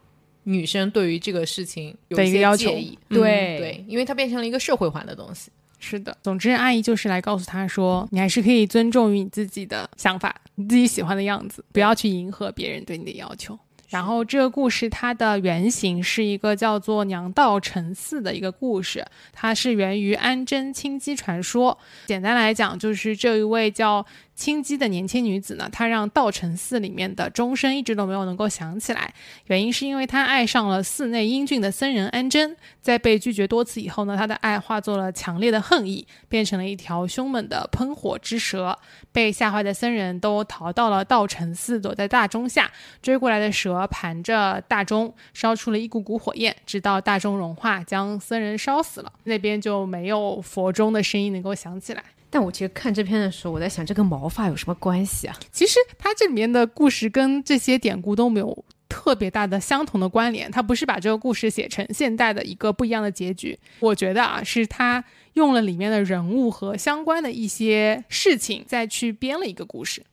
[0.50, 2.70] 女生对于这个事情有一些要求，
[3.10, 5.52] 对对，因为它变成了一个社会化的东西。
[5.78, 13.60] 是的，总之阿姨就是来告诉他说，你还是可以尊重于你自己的想法，你自己喜欢的样子，不要去迎合别人对你的要求。
[13.90, 21.78] 然后这个故事它的原型是一个叫做娘道成寺的一个故事，它是源于安贞清姬传说。
[22.06, 24.06] 简单来讲，就是这一位叫
[24.38, 29.12] 青姬的年轻女子呢，她让道成寺里面的钟声一直都没有能够响起来，
[29.48, 38.78] 原因是因为她爱上了寺内英俊的僧人安贞，在被拒绝多次以后呢，她的爱化作了强烈的恨意，变成了一条凶猛的喷火之蛇。
[39.12, 42.72] 被吓坏的僧人都逃到了道成寺，躲在大钟下，
[43.02, 52.04] 追过来的蛇盘着大钟，烧出了一股股火焰，直到大钟融化，将僧人烧死了，那边就没有佛钟的声音能够响起来。
[52.30, 55.36] 但我其实看这篇的时候，我在想这跟毛发有什么关系啊？
[55.52, 63.58] 其实它这里面的故事跟这些典故都没有特别大的相同的关联，它不是把这个故事写成现代的一个不一样的结局。
[63.80, 70.04] 我觉得啊，是他用了里面的人物和相关的一些事情，再去编了一个故事，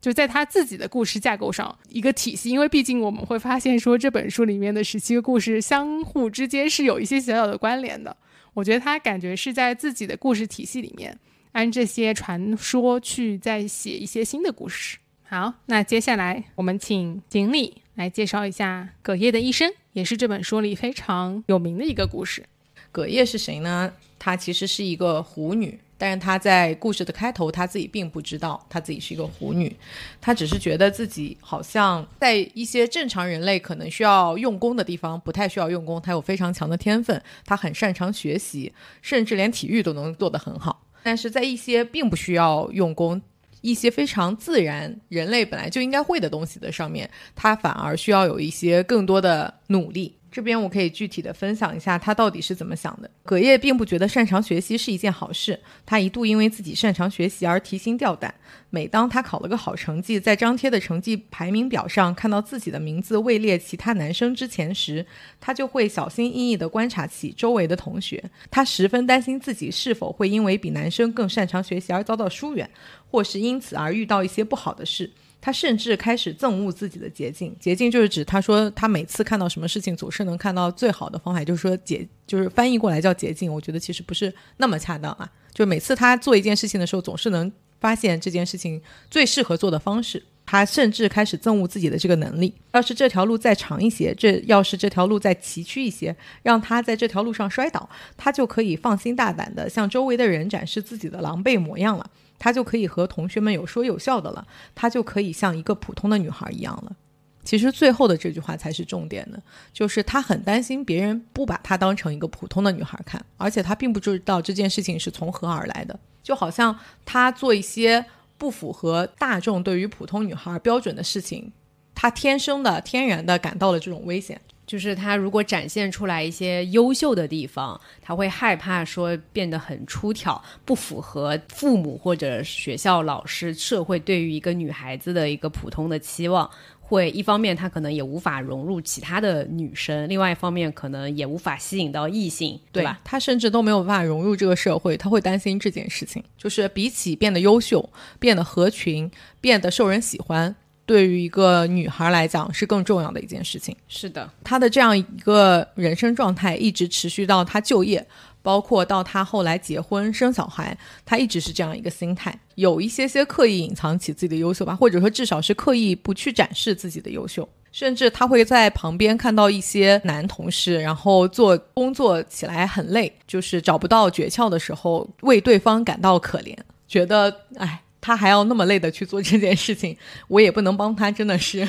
[0.00, 2.50] 就在他自己的故事架构上一个体系。
[2.50, 8.16] 因为毕竟我们会发现说这本书里面的十七个故事相互之间是有一些小小的关联的。
[8.52, 11.18] 我觉得他感觉是在自己的故事体系里面。
[11.54, 14.98] 按这些传说去再写一些新的故事。
[15.22, 22.44] 好，那接下来我们请锦鲤来介绍一下葛叶的一生，也是这本书里非常有名的一个故事。
[22.90, 23.92] 葛叶是谁呢？
[24.18, 29.74] 她其实是一个狐女，但是她在故事的开头，她自己并不知道她自己是一个狐女，
[30.20, 40.83] 她只是觉得自己好像在一些正常人类可能需要用功的地方不太需要用功，她有非常强的天分，她很擅长学习，甚至连体育都能做得很好。
[41.04, 43.20] 但是在一些并不需要用功、
[43.60, 50.16] 一些非常自然、人类本来就应该会的东西的上面，他反而需要有一些更多的努力。
[50.34, 53.08] 这边我可以具体的分享一下他到底是怎么想的。
[53.22, 58.34] 葛叶并不觉得擅长学习是一件好事，他一度因为自己擅长学习而提心吊胆。
[58.68, 65.06] 每当他考了个好成绩，在张贴的成绩排名表上看到自己的名字位列其他男生之前时，
[65.40, 68.20] 他就会小心翼翼地观察起周围的同学。
[68.50, 72.68] 他十分担心自己是否会因为比男生更擅长学习而遭到疏远，
[73.08, 75.12] 或是因此而遇到一些不好的事。
[75.44, 77.54] 他甚至开始憎恶自己的捷径。
[77.60, 83.52] 捷径就是指他说他每次看到什么事情总是能看到最好的方法，就是说捷就是翻译过来叫捷径。
[83.52, 85.30] 我觉得其实不是那么恰当啊。
[85.52, 88.80] 就每次他做一件事情的时候，总是能发现这件事情
[89.10, 90.22] 最适合做的方式。
[90.46, 92.54] 他甚至开始憎恶自己的这个能力。
[92.72, 102.10] 要是这条路再长一些，这要是这条路再崎岖一些，让他在这条路上摔倒，他就可以放心大胆地向周围的人展示自己的狼狈模样了。
[102.44, 106.94] 她就可以和同学们有说有笑的了，她就可以像一个普通的女孩一样了。
[107.42, 118.04] 其实最后的这句话才是重点的，就是她很担心别人不把她当成一个普通的女孩看，而且她并不知道这件事情是从何而来的，就好像她做一些
[118.36, 121.50] 不符合大众对于普通女孩标准的事情，
[121.94, 124.38] 她天生的、天然的感到了这种危险。
[124.66, 136.50] 就是他如果展现出来一些优秀的地方，他会害怕说变得很出挑，不符合父母或者学校老师、社会对于一个女孩子的一个普通的期望。
[136.86, 143.00] 会一方面他可能也无法融入其他的女生，另外一方面可能也无法吸引到异性，对吧？
[143.02, 146.22] 他甚至都没有办法融入这个社会，他会担心这件事情。
[146.36, 150.54] 就是比起变得优秀、变得合群、变得受人喜欢。
[150.86, 153.76] 对于一个女孩来讲是更重要的一件事情。
[153.88, 158.06] 是的，她的这样一个人生状态一直持续到她就业，
[158.42, 176.54] 包括到她后来结婚生小孩，她一直是这样一个心态，有一些些刻意隐藏起自己的优秀吧，或者说至少是刻意不去展示自己的优秀，甚至她会在旁边看到一些男同事，然后做工作起来很累，就是找不到诀窍的时候，为对方感到可怜，
[176.86, 177.80] 觉得哎。
[178.04, 179.96] 他还要那么累的去做这件事情，
[180.28, 181.66] 我也不能帮他，真的是，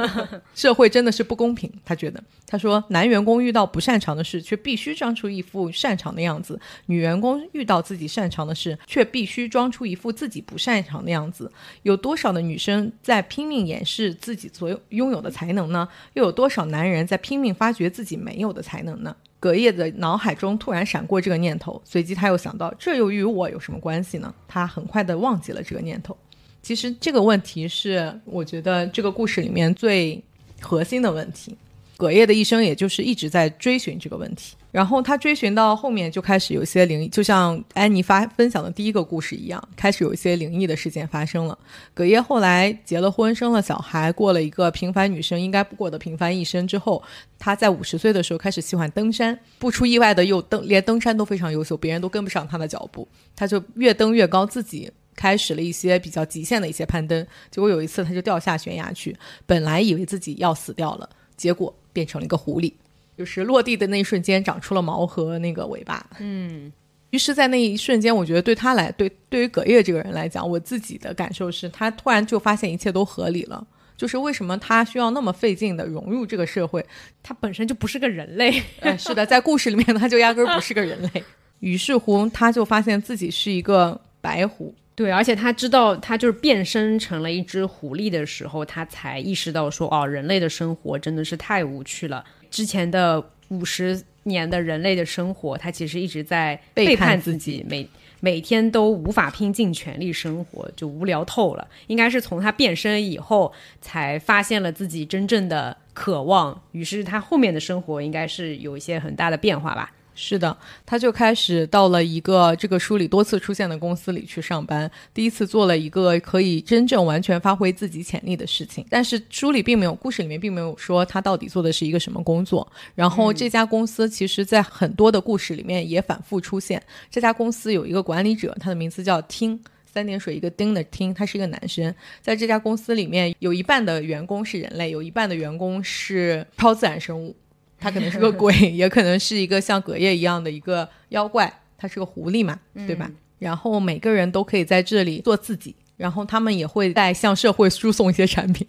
[0.54, 1.72] 社会真的是不公平。
[1.82, 6.54] 他觉得，他说，男员工遇到不擅长的事，却必须装出一副擅长的样子；
[6.86, 11.50] 女员工遇到自己擅长的事，却必须装出一副自己不擅长的样子。
[11.84, 15.88] 有多少的女生在拼命掩饰自己所拥有的才能呢？
[16.12, 19.16] 又有多少男人在拼命发掘自己没有的才能呢？
[19.40, 24.34] 隔夜的脑海中突然闪过这个念头，随即他又想到，这又与我有什么关系呢？
[24.46, 26.16] 他很快的忘记了这个念头。
[26.60, 30.22] 其实这个问题是，我觉得这个故事里面最
[30.60, 31.56] 核心的问题。
[31.98, 34.54] 葛叶的一生，也就是一直在追寻这个问题。
[34.70, 41.58] 然后他追寻到后面就开始有一些灵异，就像安妮发分享的第一个故事一样，开始有一些灵异的事件发生了。
[41.94, 47.02] 葛叶后来结了婚，生了小孩，过了一个平凡女生应该不过的平凡一生之后，
[47.36, 57.26] 他在五十岁的时候开始喜欢登山，不出意外的又登，连登山都非常优秀，别人都跟不上他的脚步，他就越登越高，自己开始了一些比较极限的一些攀登。
[57.50, 62.72] 结果有一次他就掉下悬崖去，本来以为自己要死掉了，结果变成了一个狐狸。
[63.16, 66.06] 就是落地的那一瞬间长出了毛和那个尾巴。
[66.20, 66.72] 嗯，
[67.10, 73.66] 于是，在那一瞬间，我觉得对他来，对对于葛叶这个人来讲，我自己的感受是他突然就发现一切都合理了。
[73.96, 76.86] 就是为什么他需要那么费劲的融入这个社会？
[77.20, 78.62] 他本身就不是个人类。
[78.78, 81.24] 哎，是的，在故事里面，他就压根儿不是个人类。
[81.58, 84.72] 于是乎，他就发现自己是一个白狐。
[84.98, 92.24] 对，而且他知道，他就是变身成了一只狐狸的时候，他才意识到说，哦，人类的生活真的是太无趣了。
[92.50, 97.88] 之前的五十年的人类的生活，他其实一直在背叛自己，每。
[98.20, 101.68] 每天都无法拼尽全力生活，就无聊透了。
[101.86, 106.60] 应该是从他变身以后，才发现了自己真正的渴望。
[106.72, 109.92] 于是他后面的生活应该是有一些很大的变化吧。
[110.20, 110.54] 是的，
[110.84, 118.84] 他就开始到了一个这个书里多次出现的公司里去上班，第一次做了一个可以真正完全发挥自己潜力的事情。
[118.90, 122.66] 但是书里并没有，故事里面并没有说他到底做的是一个什么工作。
[122.96, 126.82] 然后这家公司其实在很多的故事里面也反复出现。
[127.08, 131.94] 这家公司有一个管理者，他的名字叫听三点水一个丁的听，他是一个男生。
[132.20, 137.36] 在这家公司里面，有一半的员工是人类，有一半的员工是超自然生物。
[137.78, 141.52] 他可能是个鬼， 也可能是一个像葛叶一样的一个妖怪。
[141.80, 143.08] 他是个狐狸嘛，对吧？
[143.38, 148.66] 然后每个人都可以在这里做自己，然后他们也会在向社会输送一些产品。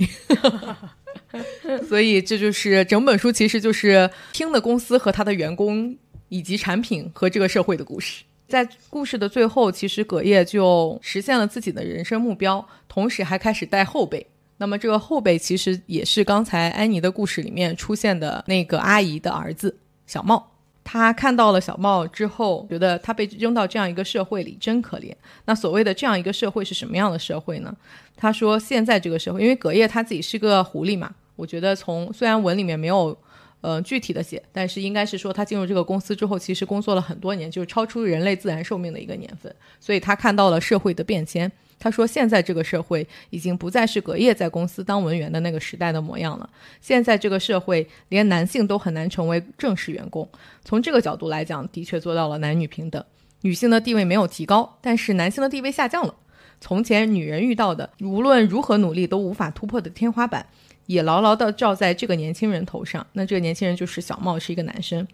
[1.89, 5.97] 所以这就是整本书，其实就是听的公司和他的员工
[6.27, 8.23] 以及产品和这个社会的故事。
[8.47, 14.27] 在故事的最后，其实葛叶就实现了自己的人生目标，同时还开始带后辈。
[14.59, 20.51] 那么这个后辈其实也是刚才安妮的故事里面出现的那个阿姨的儿子小茂。
[20.83, 25.13] 他看到了小茂之后，觉得他被扔到这样一个社会里真可怜。
[25.45, 27.71] 那所谓的这样一个社会是什么样的社会呢？
[28.17, 33.15] 他说现在这个社会，因为隔夜他自己是个狐狸嘛，我觉得从虽然文里面没有
[33.61, 41.51] 呃具体的写，但是应该是说他进入这个公司之后，其实工作了很多年，就是超出人类自然寿命的一个年份，所以他看到了社会的变迁。
[41.81, 46.49] 他说：“现在这个社会已经不再是隔夜在公司当文员的那个时代的模样了。
[46.81, 50.27] 现在这个社会连男性都很难成为正式员工。
[50.65, 53.01] 从这个角度来讲，的确做到了男女平等，
[53.43, 56.13] 女性的地位没有提高，但是男性的地位下降了。
[56.59, 60.45] 从前女人遇到的无论如何努力都无法突破的天花板，
[60.89, 63.05] 也牢牢地罩在这个年轻人头上。
[63.13, 65.07] 那这个年轻人就是小茂，是一个男生。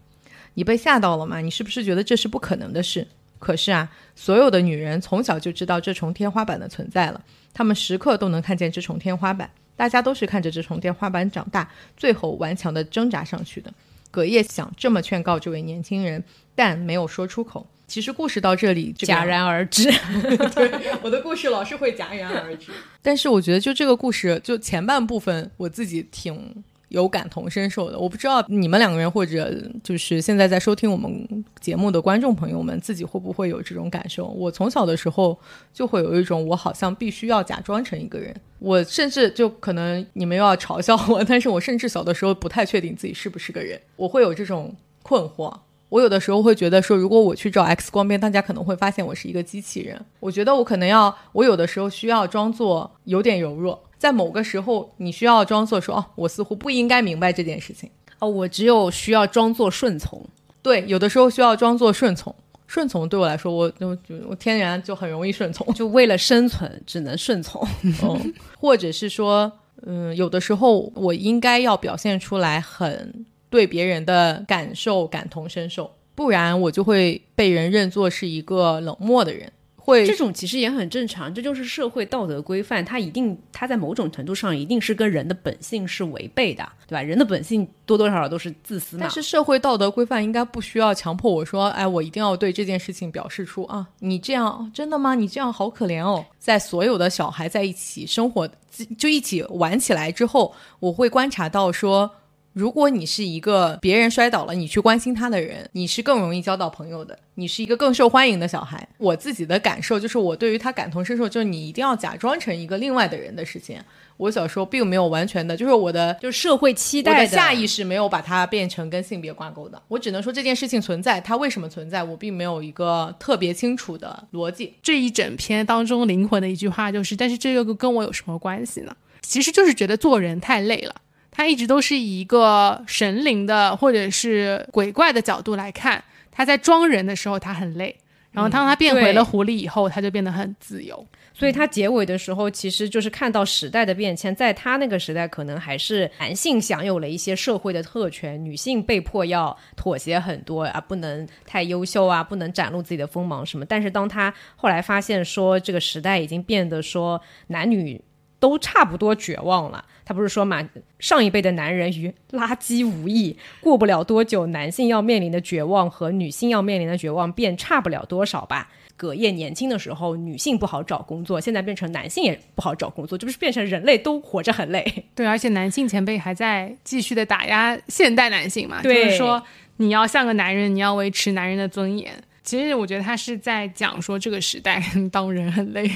[0.54, 1.42] 你被吓到了吗？
[1.42, 3.06] 你是不是觉得这是不可能的事？”
[3.40, 7.22] 可是啊，所有的女人从小就知道这重天花板的存在了，
[7.54, 9.52] 她们时刻都能看见这重天花板。
[9.76, 13.74] 大家都是看着这重天花板长大，最后顽强地挣扎上去的。
[14.10, 16.24] 葛叶想这么劝告这位年轻人，
[16.56, 17.68] 但没有说出口。
[17.88, 19.90] 其实故事到这里戛然而止。
[20.56, 20.72] 对，
[21.02, 22.72] 我的故事老是会戛然而止。
[23.02, 26.64] 但是我觉得，就这个故事，就前半部分，我自己挺。
[26.90, 29.52] 有感同身受的，我不知道你们两个人或者
[29.84, 34.28] 就是现在在收听我们节目的观众朋友们自己会不会有这种感受？
[34.28, 35.38] 我从小的时候
[35.74, 45.52] 就会有一种我好像必须要假装成一个人，我甚至就可能你们又要嘲笑我，但是我甚至小的时候不太确定自己是不是个人，我会有这种困惑。
[45.96, 49.98] 我有的时候会觉得说，如果我去照 X 光片，大家可能会发现我是一个机器人。
[50.20, 53.82] 我觉得我可能要，我有的时候需要装作有点柔弱。
[53.98, 57.90] 在某个时候，你需要装作说：“哦，我似乎不应该明白这件事情。”
[58.20, 60.22] 哦，我只有需要装作顺从。
[60.62, 62.36] 对，有的时候需要装作顺从。
[62.68, 67.66] 顺从对我来说，我就就我天然就很容易顺从，就为了生存只能顺从。
[67.84, 69.50] 嗯， 或者是说，
[69.86, 79.52] 嗯，有的时候我应该要表现出来很对别人的感受感同身受，不然我就会被人认作是一个冷漠的人。
[79.78, 87.04] 会这种其实也很正常，这就是社会道德规范，它一定它在某种程度上一定是跟人的本性是违背的，对吧？
[87.04, 89.02] 人的本性多多少少都是自私嘛。
[89.04, 95.14] 但是社会道德规范应该不需要强迫我说，哎，我一定要对这件事情表示出啊，你这样真的吗？
[95.14, 96.26] 你这样好可怜哦。
[96.40, 98.50] 在所有的小孩在一起生活，
[98.98, 102.10] 就一起玩起来之后，我会观察到说。
[102.56, 108.88] 如果你是一个别人摔倒了，你去关心他的人，你是更容易交到朋友的，你是一个更受欢迎的小孩。
[108.98, 113.78] 我自己的感受就是，我对于他感同身受，就是你一定要假装成一个另外的人的事情。
[114.16, 119.82] 我小时候并没有完全的，就是我的就是社会期待的下意识没有把它变成跟性别挂钩的。
[119.90, 124.76] 我只能说这件事情存在，它为什么存在，我并没有一个特别清楚的逻辑。
[124.82, 128.96] 这一整篇当中灵魂的一句话就是：但是这个跟我有什么关系呢？
[129.22, 130.96] 其实就是觉得做人太累了。
[131.36, 137.94] 他一直都是以一个神灵的或者是鬼怪的角度来看，他在装人的时候他很累，
[138.32, 141.06] 然后当他变回了狐狸以后，他就变得很自由。
[141.38, 153.66] 所以他结尾的时候，其实就是看到时代的变迁，在他那个时代，可能还是男性享有了一些社会的特权，女性被迫要妥协很多啊，不能太优秀啊，不能展露自己的锋芒什么。
[153.66, 158.02] 但是当他后来发现说，这个时代已经变得说男女
[158.40, 159.84] 都差不多绝望了。
[160.06, 160.68] 他不是说嘛，
[161.00, 168.70] 上一辈的男人与垃圾无异，过不了多久，男性要面临的绝望和女性要面临的绝望便差不了多少吧。
[168.98, 175.06] 葛叶年轻的时候，女性不好找工作，现在变成男性也不好找工作，这不是变成人类都活着很累？
[175.16, 179.42] 对，而且男性前辈还在继续的打压现代男性嘛，就是说
[179.78, 182.14] 你要像个男人，你要维持男人的尊严。
[182.44, 184.82] 其实我觉得他是在讲说这个时代
[185.12, 185.92] 当人很累，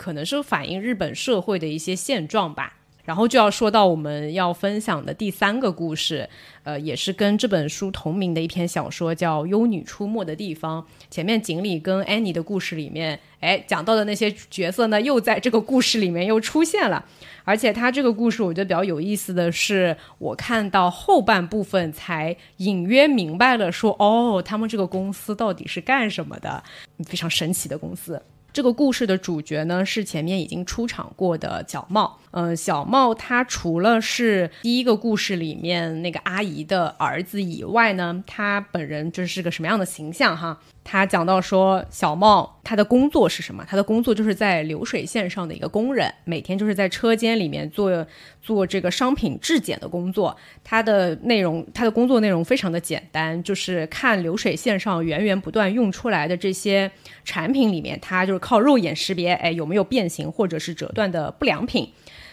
[0.00, 2.78] 可能是反映日本社会的一些现状吧。
[3.04, 6.28] 然后就要说到我们要分享的第三个故事，
[6.62, 10.80] 呃，也是跟这本书同名的一篇小说，叫《幽女出没的地方》。
[11.10, 17.04] 前面锦鲤跟安妮的故事里面，哎，讲到的那些角色呢，又在这个故事里面又出现了。
[17.44, 26.62] 而且他这个故事，我觉得比较有意思的是，我看到后半部分才隐约明白了，说哦，他们这个公司到底是干什么的？
[27.04, 28.22] 非常神奇的公司。
[28.52, 32.18] 这个故事的主角呢，是前面已经出场过的角帽。
[32.32, 40.60] 嗯，小茂他除了是第一个故事里面那个阿姨的儿子以外呢，他本人就是个什么样的形象哈？
[40.84, 43.64] 他讲到说，小茂他的工作是什么？
[43.68, 48.06] 他的工作就是在流水线上的一个工人，每天就是在车间里面做
[48.40, 50.36] 做这个商品质检的工作。
[50.62, 56.90] 他的内容，他的工作内容非常的简单，就是看流水线上源源不断用出来的这些
[57.24, 61.92] 产品里面，他就是靠肉眼识别，哎，有没有变形或者是折断的不良品。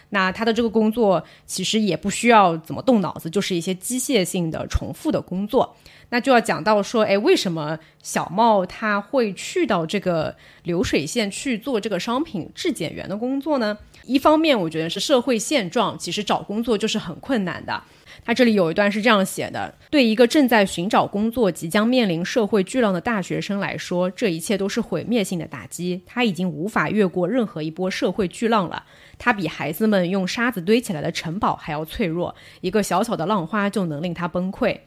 [0.09, 5.75] 那他的这个工作其实也不需要怎么动脑子，就是一些机械性的重复的工作。
[6.09, 10.33] 那就要讲到说，哎，为什么小茂他会去到这个
[10.63, 13.77] 流水线去做这个商品质检员的工作呢？
[14.05, 17.83] 一方面，我觉得是社会现状，其实找工作就是很困难的。
[18.25, 26.01] 他这里有一段是这样写的：对一个正在寻找工作、即将面临社会巨浪的大学生来说，这一切都是毁灭性的打击。
[26.05, 28.83] 他已经无法越过任何一波社会巨浪了。
[29.17, 34.77] 他比孩子们用沙子堆起来的城堡还要脆弱，一个小小的浪花就能令他崩溃。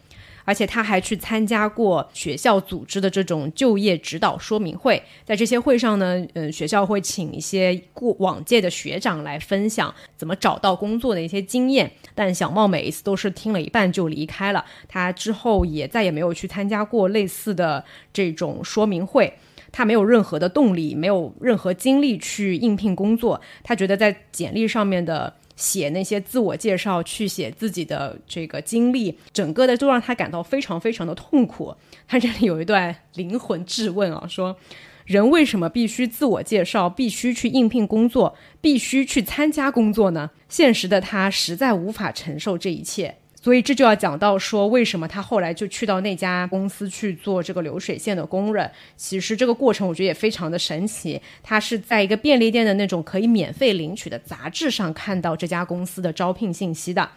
[0.45, 11.91] 而且他还去参加过学校组织的这种就业指导说明会，在这些会上呢，嗯，学校会请一些过往届的学长来分享怎么找到工作的一些经验。
[12.15, 19.33] 但小茂每一次都是听了一半就离开了，他之后也再也没有去参加过类似的这种说明会。
[19.73, 23.41] 他没有任何的动力，没有任何精力去应聘工作。
[23.63, 25.35] 他觉得在简历上面的。
[25.61, 31.77] 写那些自我介绍，去写自己的这个经历，整个的都让他感到非常非常的痛苦。
[32.09, 34.57] 他这里有一段灵魂质问啊，说
[35.05, 40.31] 人为什么必须自我介绍，必须去应聘工作，必须去参加工作呢？
[40.49, 43.17] 现实的他实在无法承受这一切。
[43.43, 48.71] 所以这就要讲到说，为什么他后来就去到那家公司去做这个流水线的工人？
[48.97, 51.19] 其实这个过程我觉得也非常的神奇。
[51.43, 57.09] 他是在一个便利店的那种可以免费领取的杂志上看到这家公司的招聘信息的。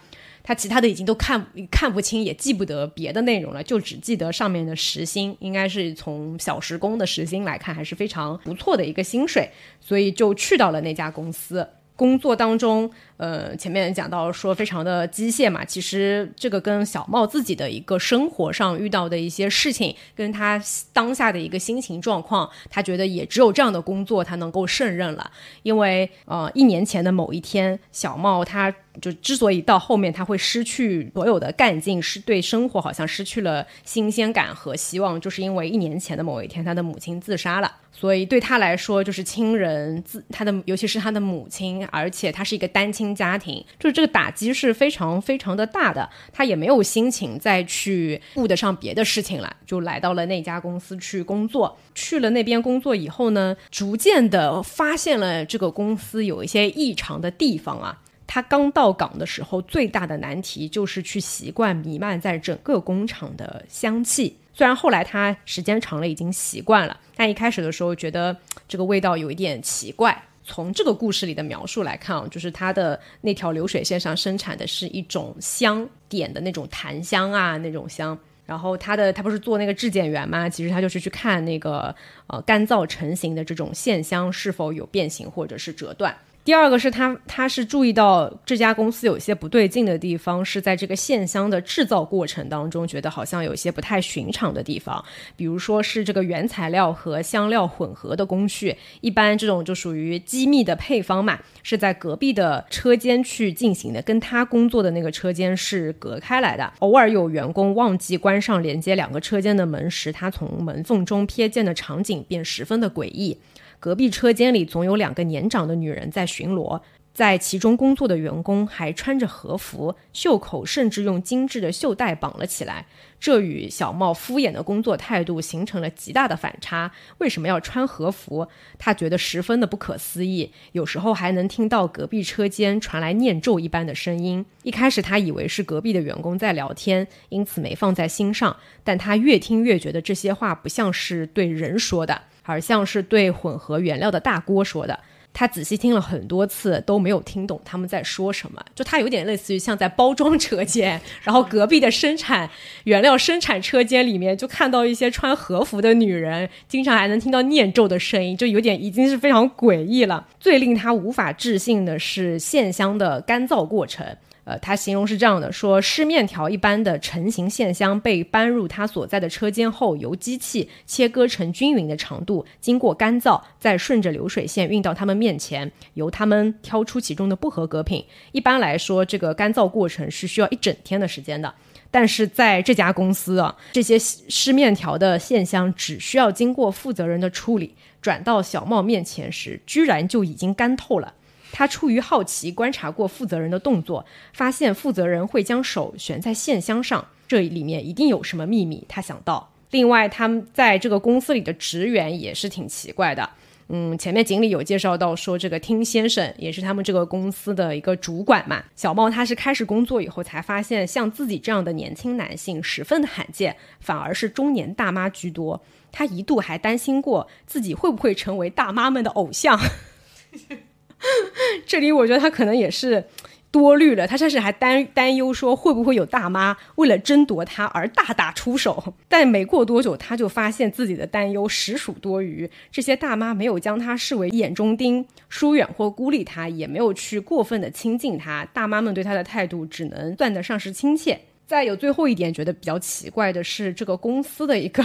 [0.42, 9.50] 他其他的已经都看看不清，也记不得别的内容了，就只记得上面的时薪，应该是从小时工的时薪来看，还是非常不错的一个薪水，
[9.80, 11.66] 所以就去到了那家公司。
[11.96, 20.60] 工作当中，呃，前面讲到说非常的机械嘛，其实这个跟小茂自己的一个生活上遇到的一些事情，跟他
[20.92, 25.30] 当下的一个心情状况，他觉得也只有这样的工作他能够胜任了，
[25.62, 28.74] 因为呃，一年前的某一天，小茂他。
[29.00, 51.76] 就之所以到后面他会失去所有的干劲，是对生活好像失去了新鲜感和希望，就是因为一年前的某一天他的母亲自杀了，所以对他来说就是亲人自他的，尤其是他的母亲，而且他是一个单亲家庭，就是这个打击是非常非常的大的，他也没有心情再去顾得上别的事情了，就来到了那家公司去工作。
[51.94, 58.00] 去了那边工作以后呢，逐渐的发现了这个公司有一些异常的地方啊。
[58.34, 64.36] 他刚到岗的时候，最大的难题就是去习惯弥漫在整个工厂的香气。
[64.52, 70.20] 虽然后来他时间长了已经习惯了，但一开始的时候觉得这个味道有一点奇怪。
[70.42, 78.18] 从这个故事里的描述来看啊，就是他的那条流水线上生产的是一种香点的那种檀香啊，那种香。
[78.44, 80.48] 然后他的他不是做那个质检员吗？
[80.48, 81.94] 其实他就是去看那个
[82.26, 86.12] 呃干燥成型的这种线香是否有变形或者是折断。
[86.44, 95.02] 第二个是他，他是注意到这家公司有些不对劲的地方，是在这个线香的制造过程当中，觉得好像有些不太寻常的地方。
[95.36, 106.70] 比如说是这个原材料和香料混合的工序，一般这种就属于机密的配方嘛，是在隔壁的车间去进行的，跟他工作的那个车间是隔开来的。
[106.80, 113.38] 偶尔有员工忘记关上连接两个车间的门时，他从门缝中瞥见的场景便十分的诡异。
[113.84, 116.80] 隔壁车间里总有两个年长的女人在巡逻，
[117.12, 122.86] 在其中工作的员工还穿着和服，袖口甚至用精致的袖带绑了起来。
[123.20, 126.90] 这与小茂敷衍的工作态度形成了极大的反差。
[127.18, 128.48] 为什么要穿和服？
[128.78, 130.50] 他觉得十分的不可思议。
[130.72, 134.46] 有时候还能听到隔壁车间传来念咒一般的声音。
[134.62, 138.56] 一开始他以为是隔壁的员工在聊天，因此没放在心上。
[138.82, 142.22] 但他越听越觉得这些话不像是对人说的。
[142.44, 144.98] 而像是对混合原料的大锅说的，
[145.32, 148.64] 他仔细听了很多次都没有听懂他们在说什么。
[148.74, 152.48] 就他有点类似于像在包装车间，然后隔壁的生产
[152.84, 160.26] 原料生产车间里面就看到一些穿和服的女人，经常还能听到念咒的声音，就有点已经是非常诡异了。
[160.38, 164.06] 最令他无法置信的是线香的干燥过程。
[164.44, 178.04] 呃，他形容是这样的：说湿面条一般的成型线香被搬入他所在的车间后，由机器切割成均匀的长度，经过干燥，再顺着流水线运到他们面前，由他们挑出其中的不合格品。
[178.32, 181.54] 一般来说，这个干燥过程是需要一整天的时间的。
[181.90, 191.14] 但是在这家公司啊，这些湿面条的线香只需要经过负责人的处理，转到小茂面前时，居然就已经干透了。
[191.56, 198.84] 他出于好奇观察过负责人的动作，发现负责人会将手悬在线箱上，这里面一定有什么秘密。
[198.88, 203.30] 他想到，另外他们在这个公司里的职员也是挺奇怪的。
[203.68, 208.64] 嗯，前面经理有介绍到说，这个听先生也是他们这个公司的一个主管嘛。
[208.74, 215.62] 小茂他是开始工作以后才发现，像自己这样的年轻男性十分的罕见，反而是中年大妈居多。
[215.92, 219.56] 他一度还担心过自己会不会成为大妈们的偶像。
[221.66, 223.04] 这里我觉得他可能也是
[223.50, 228.94] 多虑了，他甚至还担担忧说会不会有大妈为了争夺他而大打出手。
[229.08, 232.50] 但没过多久，他就发现自己的担忧实属多余。
[232.72, 238.44] 这些大妈没有将他视为眼中钉，疏远或孤立他，也没有去过分的亲近他。
[238.52, 241.20] 大妈们对他的态度只能算得上是亲切。
[241.46, 244.82] 再有最后一点，觉得比较奇怪的是，这个公司的一个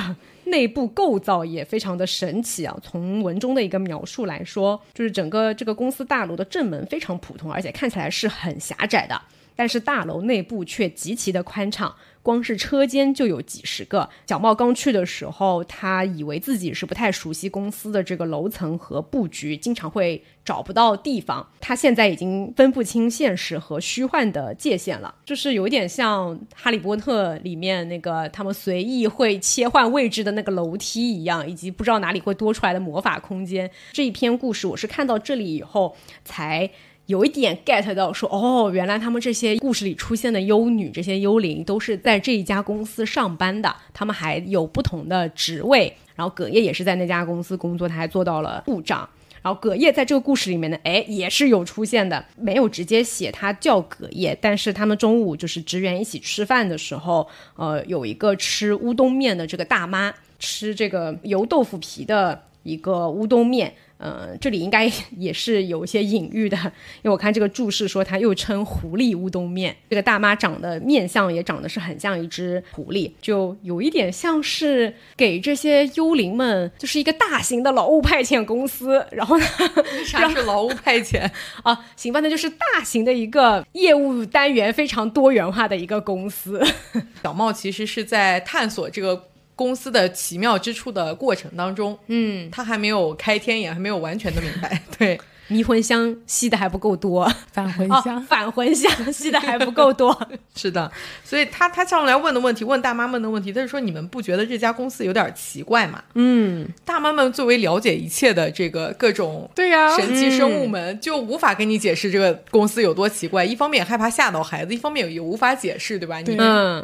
[0.50, 2.78] 内部构造也非常的神奇啊。
[2.82, 9.20] 从文中的一个描述来说，就是整个这个公司大楼的正门非常普通，而且看起来是很狭窄的，
[9.60, 11.94] 但是大楼内部却极其的宽敞。
[12.22, 14.08] 光是车间就有几十个。
[14.26, 21.46] 小茂刚去的时候，他以为自己是不太熟悉公司的这个楼层和布局，经常会找不到地方。
[21.60, 33.70] 他现在已经分不清现实和虚幻的界限了，就是有点像《哈利波特》里面那个他们随意会切换位置的那个楼梯一样，以及不知道哪里会多出来的魔法空间。
[33.92, 36.70] 这一篇故事，我是看到这里以后才。
[37.10, 45.92] 有一点 get 到说哦，原来他们这些故事里出现的幽女，这些幽灵都是在这一家公司上班的，他们还有不同的职位。
[46.16, 49.10] 然后葛叶也是在那家公司工作，他还做到了部长。
[49.42, 63.74] 然后葛叶在这个故事里面呢，哎，也是有出现的，没有直接写他叫葛叶，但是他们中午就是职员一起吃饭的时候，呃，有一个吃乌冬面的这个大妈，吃这个油豆腐皮的一个乌冬面。
[64.02, 69.76] 嗯，这里应该也是有一些隐喻的，因为我看这个注释说，它又称狐狸乌冬面。
[69.90, 79.06] 这个大妈长得面相也长得是很像一只狐狸，就有一点像是给这些幽灵们就是一个大型的劳务派遣公司。
[79.12, 79.46] 然后呢，
[80.08, 81.30] 啥是劳务派遣
[81.64, 81.86] 啊？
[81.98, 86.66] 行吧，那就是大型的一个业务单元非常多元化的一个公司。
[87.22, 89.29] 小茂其实是在探索这个。
[89.60, 94.82] 公司的奇妙之处的过程当中，嗯，他还没有开天眼，还没有完全的明白。
[94.98, 100.18] 对，迷魂香吸的还不够多， 返魂香，返魂香吸的还不够多。
[100.56, 100.90] 是的，
[101.26, 106.02] 所以他他上来问的问题，问大妈们的问题，他是说你们不觉得这家公司有点奇怪吗？
[106.14, 113.44] 嗯，大妈们作为了解一切的这个各种对呀神奇生物们，就无法跟你解释这个公司有多奇怪。
[113.44, 116.20] 一方面害怕吓到孩子，一方面也无法解释，对吧？
[116.22, 116.38] 你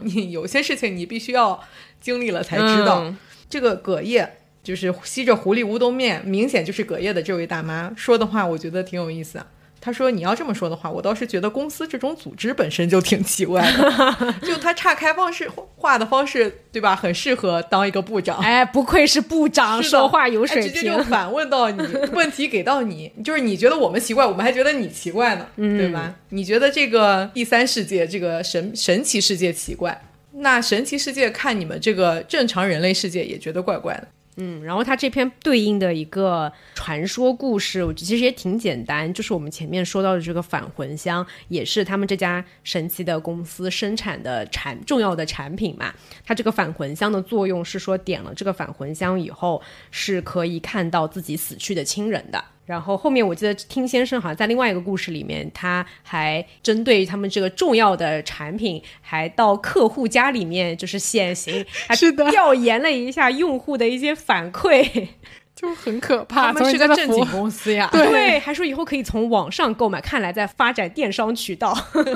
[0.03, 1.57] 你有些事情你必须要。
[2.02, 3.14] 经历了才知道，
[3.50, 9.39] 这个葛叶就是吸着狐狸乌冬面，明显就是葛叶的这位大妈说的话，我觉得挺有意思。
[9.82, 16.96] 他说你要这么说的话，我倒是觉得公司这种组织本身就挺奇怪的， 就他岔开方式话的方式，对吧？
[16.96, 18.39] 很适合当一个部长。
[18.39, 21.04] 哎，不愧是部长，说话有水哎直接就平。
[21.04, 21.84] 反问到你，
[22.14, 26.16] 问题给到你，就是你觉得我们奇怪，我们还觉得你奇怪呢，嗯对吧？
[26.30, 30.02] 你觉得这个第三世界，这个神神奇世界奇怪，
[30.38, 34.07] 那神奇世界看你们这个正常人类世界也觉得怪怪的。
[34.38, 45.93] 嗯，然后它这篇对应的一个传说故事，我觉其实也挺简单，就是我们前面说到的这个返魂香，也是他们这家神奇的公司生产的产重要的产品嘛。
[46.25, 52.43] 它这个返魂香的作用是说，点了这个返魂香以后，是可以看到自己死去的亲人的。
[52.66, 65.09] 然后后面我记得听先生好像在另外一个故事里面，他还针对他们这个重要的产品，还到客户家里面就是显形，还是的调研了一下用户的一些反馈。
[65.56, 66.47] 就很可怕。
[66.47, 71.76] 他们是个正经公司呀，对还说以后可以从网上购买，看来在发展电商渠道。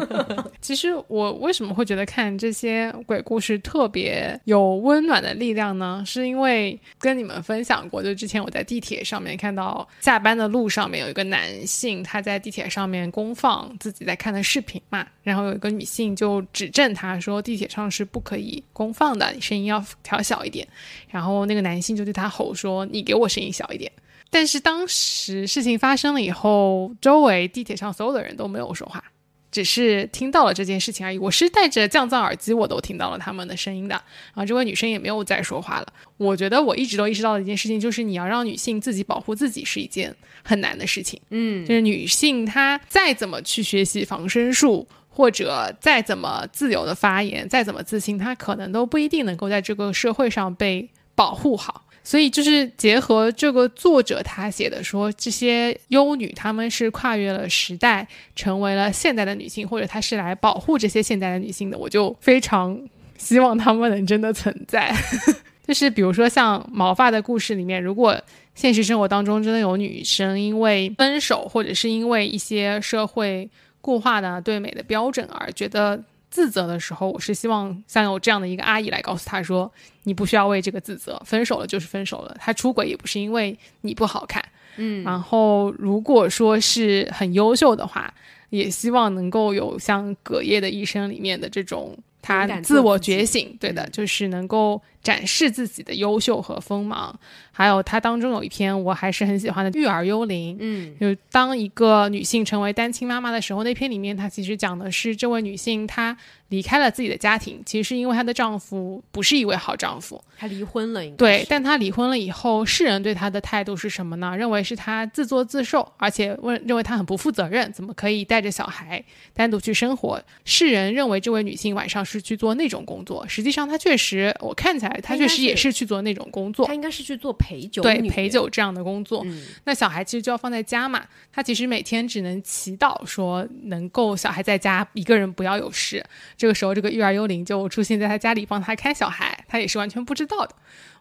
[0.62, 6.04] 其实我为什么会觉得看这些鬼故事特别有温暖的力量呢？
[6.06, 20.68] 是因为跟你们分享过，就之前我在地铁上面看到下班的路上面有一个男性，他在地铁上面公放自己在看的视频嘛，然后有一个女性就指正他说地铁上是不可以公放的，你声音要调小一点。
[21.10, 23.92] 然后那个男性就对他吼说：“你给我声音小一点。”
[24.32, 29.04] 但是当时事情发生了以后，周围地铁上所有的人都没有说话，
[29.52, 31.18] 只是听到了这件事情而已。
[31.18, 33.96] 我是戴着降噪耳机，我都听到了他们的声音的。
[33.96, 35.88] 然后这位女生也没有再说话了。
[36.18, 41.20] 我觉得我一直都意识到的一件事情，就是你要让女性自己保护自己是一件很难的事情。
[41.30, 44.88] 嗯，就是女性她再怎么去学习防身术。
[45.12, 51.84] 或者再怎么自由的发言，再怎么自信，她可能都不一定能够在这个社会上被保护好。
[52.10, 62.76] 所以就是结合这个作者他写的说，这些优女她们是跨越了时代，成为了现代的女性，或者她是来保护这些现代的女性的，我就非常
[63.16, 64.92] 希望她们能真的存在。
[65.68, 68.20] 就是比如说像毛发的故事里面，如果
[68.56, 73.48] 现实生活当中真的有女生因为分手，或者是因为一些社会
[73.82, 79.72] 固化的对美的标准而觉得自责的时候，我是希望像有这样的一个阿姨来告诉他说，
[80.04, 84.44] 你不需要为这个自责，分手了就是分手了，他出轨也不是因为你不好看，
[84.78, 88.14] 嗯，然后如果说是很优秀的话，
[88.50, 91.98] 也希望能够有像《葛叶的一生》里面的这种。
[92.22, 97.18] 他自我觉醒，对的，就是能够展示自己的优秀和锋芒。
[97.52, 106.16] 还有他当中有一篇我还是很喜欢的《育儿幽灵》，嗯，就当一个女性成为单亲妈妈的时候，那篇里面她其实讲的是这位女性她
[106.48, 114.38] 离开了自己的家庭，其实是因为她的丈夫不是一位好丈夫，她离婚了，应该对，但她离婚了以后，世人对她的态度是什么呢？
[114.38, 120.24] 认为是她自作自受，而且问认为她很不负责任，怎么可以带着小孩单独去生活？
[120.46, 126.74] 世人认为这位女性晚上是去做那种工作，实际上她确实，我看起来她她应该确实也是是去做那种工作他。
[126.74, 131.06] 应该是去做陪酒对陪酒这样的工作，嗯那小孩其实就要放在家嘛。
[131.32, 136.04] 他其实每天只能祈祷说能够小孩在家一个人不要有事。
[136.38, 140.56] 这个时候，这个育儿幽灵就出现在他家里帮他看小孩，他也是完全不知道的。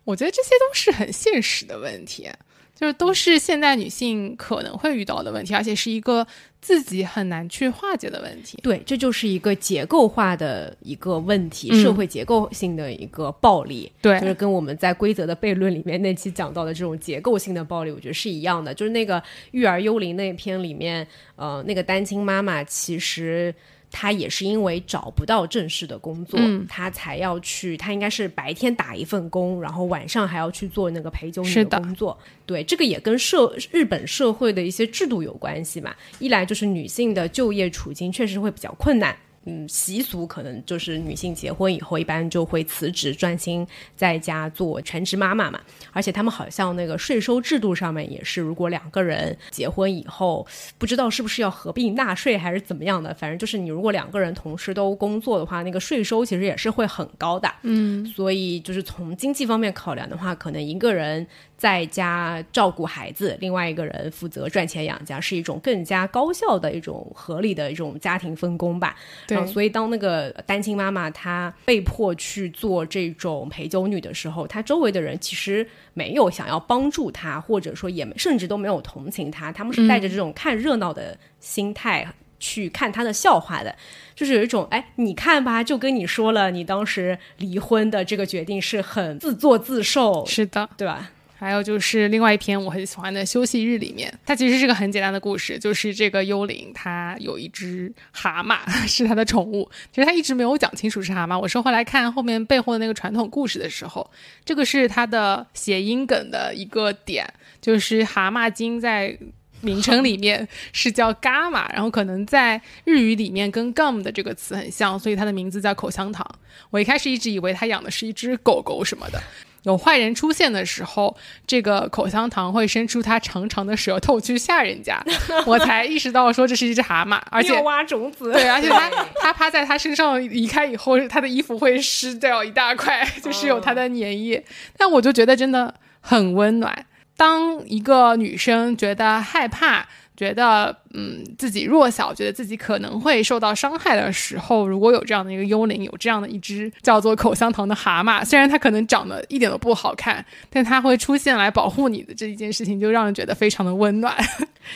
[0.05, 2.29] 我觉得这些都是很现实的问题，
[2.75, 6.27] 就是都是现代女性可能会遇到的问题，而且是一个
[6.61, 8.59] 自己很难去化解的问题。
[8.63, 13.91] 对，这就是一个结构化的一个问题，嗯社会结构性的一个暴力。
[14.03, 18.75] 对就是跟我们在规则的悖论里面那期讲到的这种结构性的暴力，我觉得是一样的。
[18.75, 21.07] 就是那个育儿幽灵那篇里面，
[21.37, 23.55] 呃，那个单亲妈妈其实。
[23.91, 27.77] 她也是因为找不到正式的工作，嗯她才要去。
[27.77, 32.19] 他应该是白天打一份工，然后晚上还要去做那个陪酒女的工作。
[32.45, 35.95] 对，这个也跟社日本社会的一些制度有关系嘛。
[36.19, 39.17] 一来就是女性的就业处境确实会比较困难。
[39.49, 45.59] 嗯，习俗可能就是女性结婚以后，一般就会辞职，专心在家做全职妈妈嘛。
[45.95, 50.47] 而且他们好像那个税收制度上面也是，如果两个人结婚以后，
[50.77, 57.51] 不知道是不是要合并纳税还是怎么样的，反正就是你如果两个人同时都工作的话，那个税收其实也是会很高的。
[57.63, 61.27] 嗯，所以就是从经济方面考量的话，可能一个人
[61.59, 68.97] 在家照顾孩子，另外一个人负责赚钱养家，是一种更加高效的一种合理的一种家庭分工吧。
[69.27, 82.07] 对所以当那个单亲妈妈她被迫去做这种陪酒女的时候，她周围的人其实没有想要帮助她，或者说也甚至都没有同情她，他们是带着这种看热闹的心态。
[82.41, 83.75] 去看她的笑话的，
[84.15, 91.11] 就是有一种哎，你看吧，就跟你说了，你当时离婚的这个决定是很自作自受，是的，对吧？
[91.39, 98.59] 还有就是另外一篇我很喜欢的《休息日》里面，它其实是个很简单的故事，就是这个幽灵它有一只蛤蟆
[98.89, 101.39] 是它的宠物，其实它一直没有讲清楚是蛤蟆。
[101.39, 104.11] 我是后来看后面背后的那个传统故事的时候，
[104.45, 109.17] 这个是它的谐音梗的一个点，就是蛤蟆精在。
[109.61, 116.25] 名称里面是叫伽马，然后可能在日语里面跟 gum 的这个词很像，所以它的名字叫口香糖。
[116.71, 119.21] 我一开始一直以为它养的是一只狗狗什么的。
[119.65, 125.03] 有坏人出现的时候，这个口香糖会伸出它长长的舌头去吓人家，
[125.45, 128.33] 我才意识到说这是一只蛤蟆，而且挖种子。
[128.33, 128.91] 对，而且它
[129.21, 134.45] 它趴在它身上离开以后，它的衣服会湿掉一大块， 就是有它的粘液。
[134.77, 136.87] 但我就觉得真的很温暖。
[137.17, 139.87] 当一个女生觉得害怕，
[140.17, 154.15] 觉得嗯自己弱小，觉得自己可能会受到伤害的时候，如果有这样的一个幽灵，有这样的一只叫做口香糖的蛤蟆，虽然它可能长得一点都不好看，但它会出现来保护你的这一件事情，就让人觉得非常的温暖。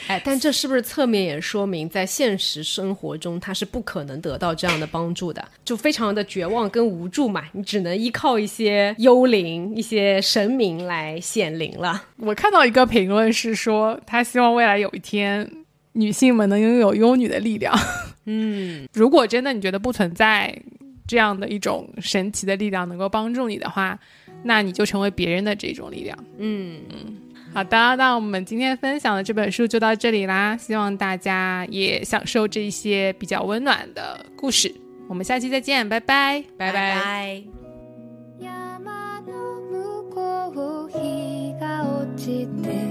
[0.07, 7.43] 哎，但这是不是侧面也说明，在现实生活中，他是不可能得到这样的帮助的，就非常的绝望跟无助嘛？
[7.53, 12.05] 你只能依靠一些幽灵、一些神明来显灵了。
[12.17, 15.51] 我看到一个评论是说，他希望未来有一天，
[15.93, 17.74] 女性们能拥有幽女的力量。
[18.26, 20.54] 嗯，如果真的你觉得不存在
[21.08, 23.98] 这样的一种神奇的力量能够帮助你的话，
[24.43, 26.18] 那你就成为别人的这种力量。
[26.38, 27.16] 嗯嗯。
[27.54, 34.72] 好的，那我们今天分享的这本书就到这里啦，希望大家也享受这些比较温暖的故事。
[35.08, 37.43] 我们下期再见，拜拜，拜拜。
[38.39, 38.54] 影
[39.48, 39.66] を
[40.10, 42.91] 作る人気のない小さな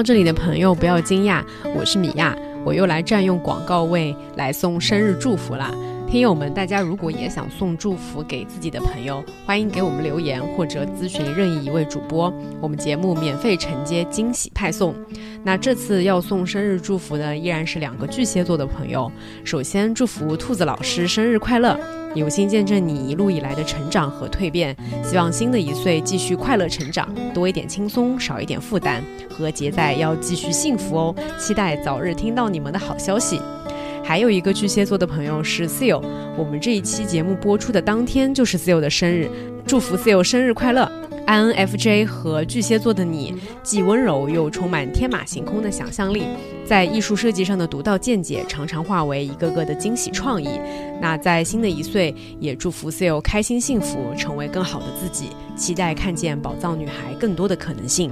[0.00, 1.44] 到这里的朋友不要惊讶，
[1.76, 2.34] 我是米娅，
[2.64, 5.70] 我又来占用广告位来送生日祝福啦。
[6.08, 12.32] 听友们，大家如果也想送祝福给自己的朋友，欢迎给我们留言或者咨询任意一位主播，
[12.62, 14.94] 我们节目免费承接惊喜派送。
[15.44, 19.12] 那这次要送生日祝福的依然是两个巨蟹座的朋友。
[19.44, 21.78] 首先祝福兔子老师生日快乐，
[22.14, 29.00] 有幸见证你一路以来的成长和蜕变，希望新的一岁继续快乐成长，多一点轻松，少一点负担，
[29.30, 31.14] 和杰仔要继续幸福哦。
[31.38, 33.40] 期待早日听到你们的好消息。
[34.02, 36.02] 还有一个巨蟹座的朋友是 Seal，
[36.36, 39.30] 我们这一期节目播出的当天就是 Seal 的生日，
[39.64, 40.90] 祝福 Seal 生日快乐
[41.30, 46.24] ！INFJ 和巨蟹座的你，既温柔又充满天马行空的想象力，
[46.64, 50.60] 在艺术设计上的独到见解常常化为一个个的惊喜创意。
[51.00, 58.10] 那在新的一岁，也祝福 Seal 开心幸福，成为更好的自己，期待看见宝藏女孩更多的可能性。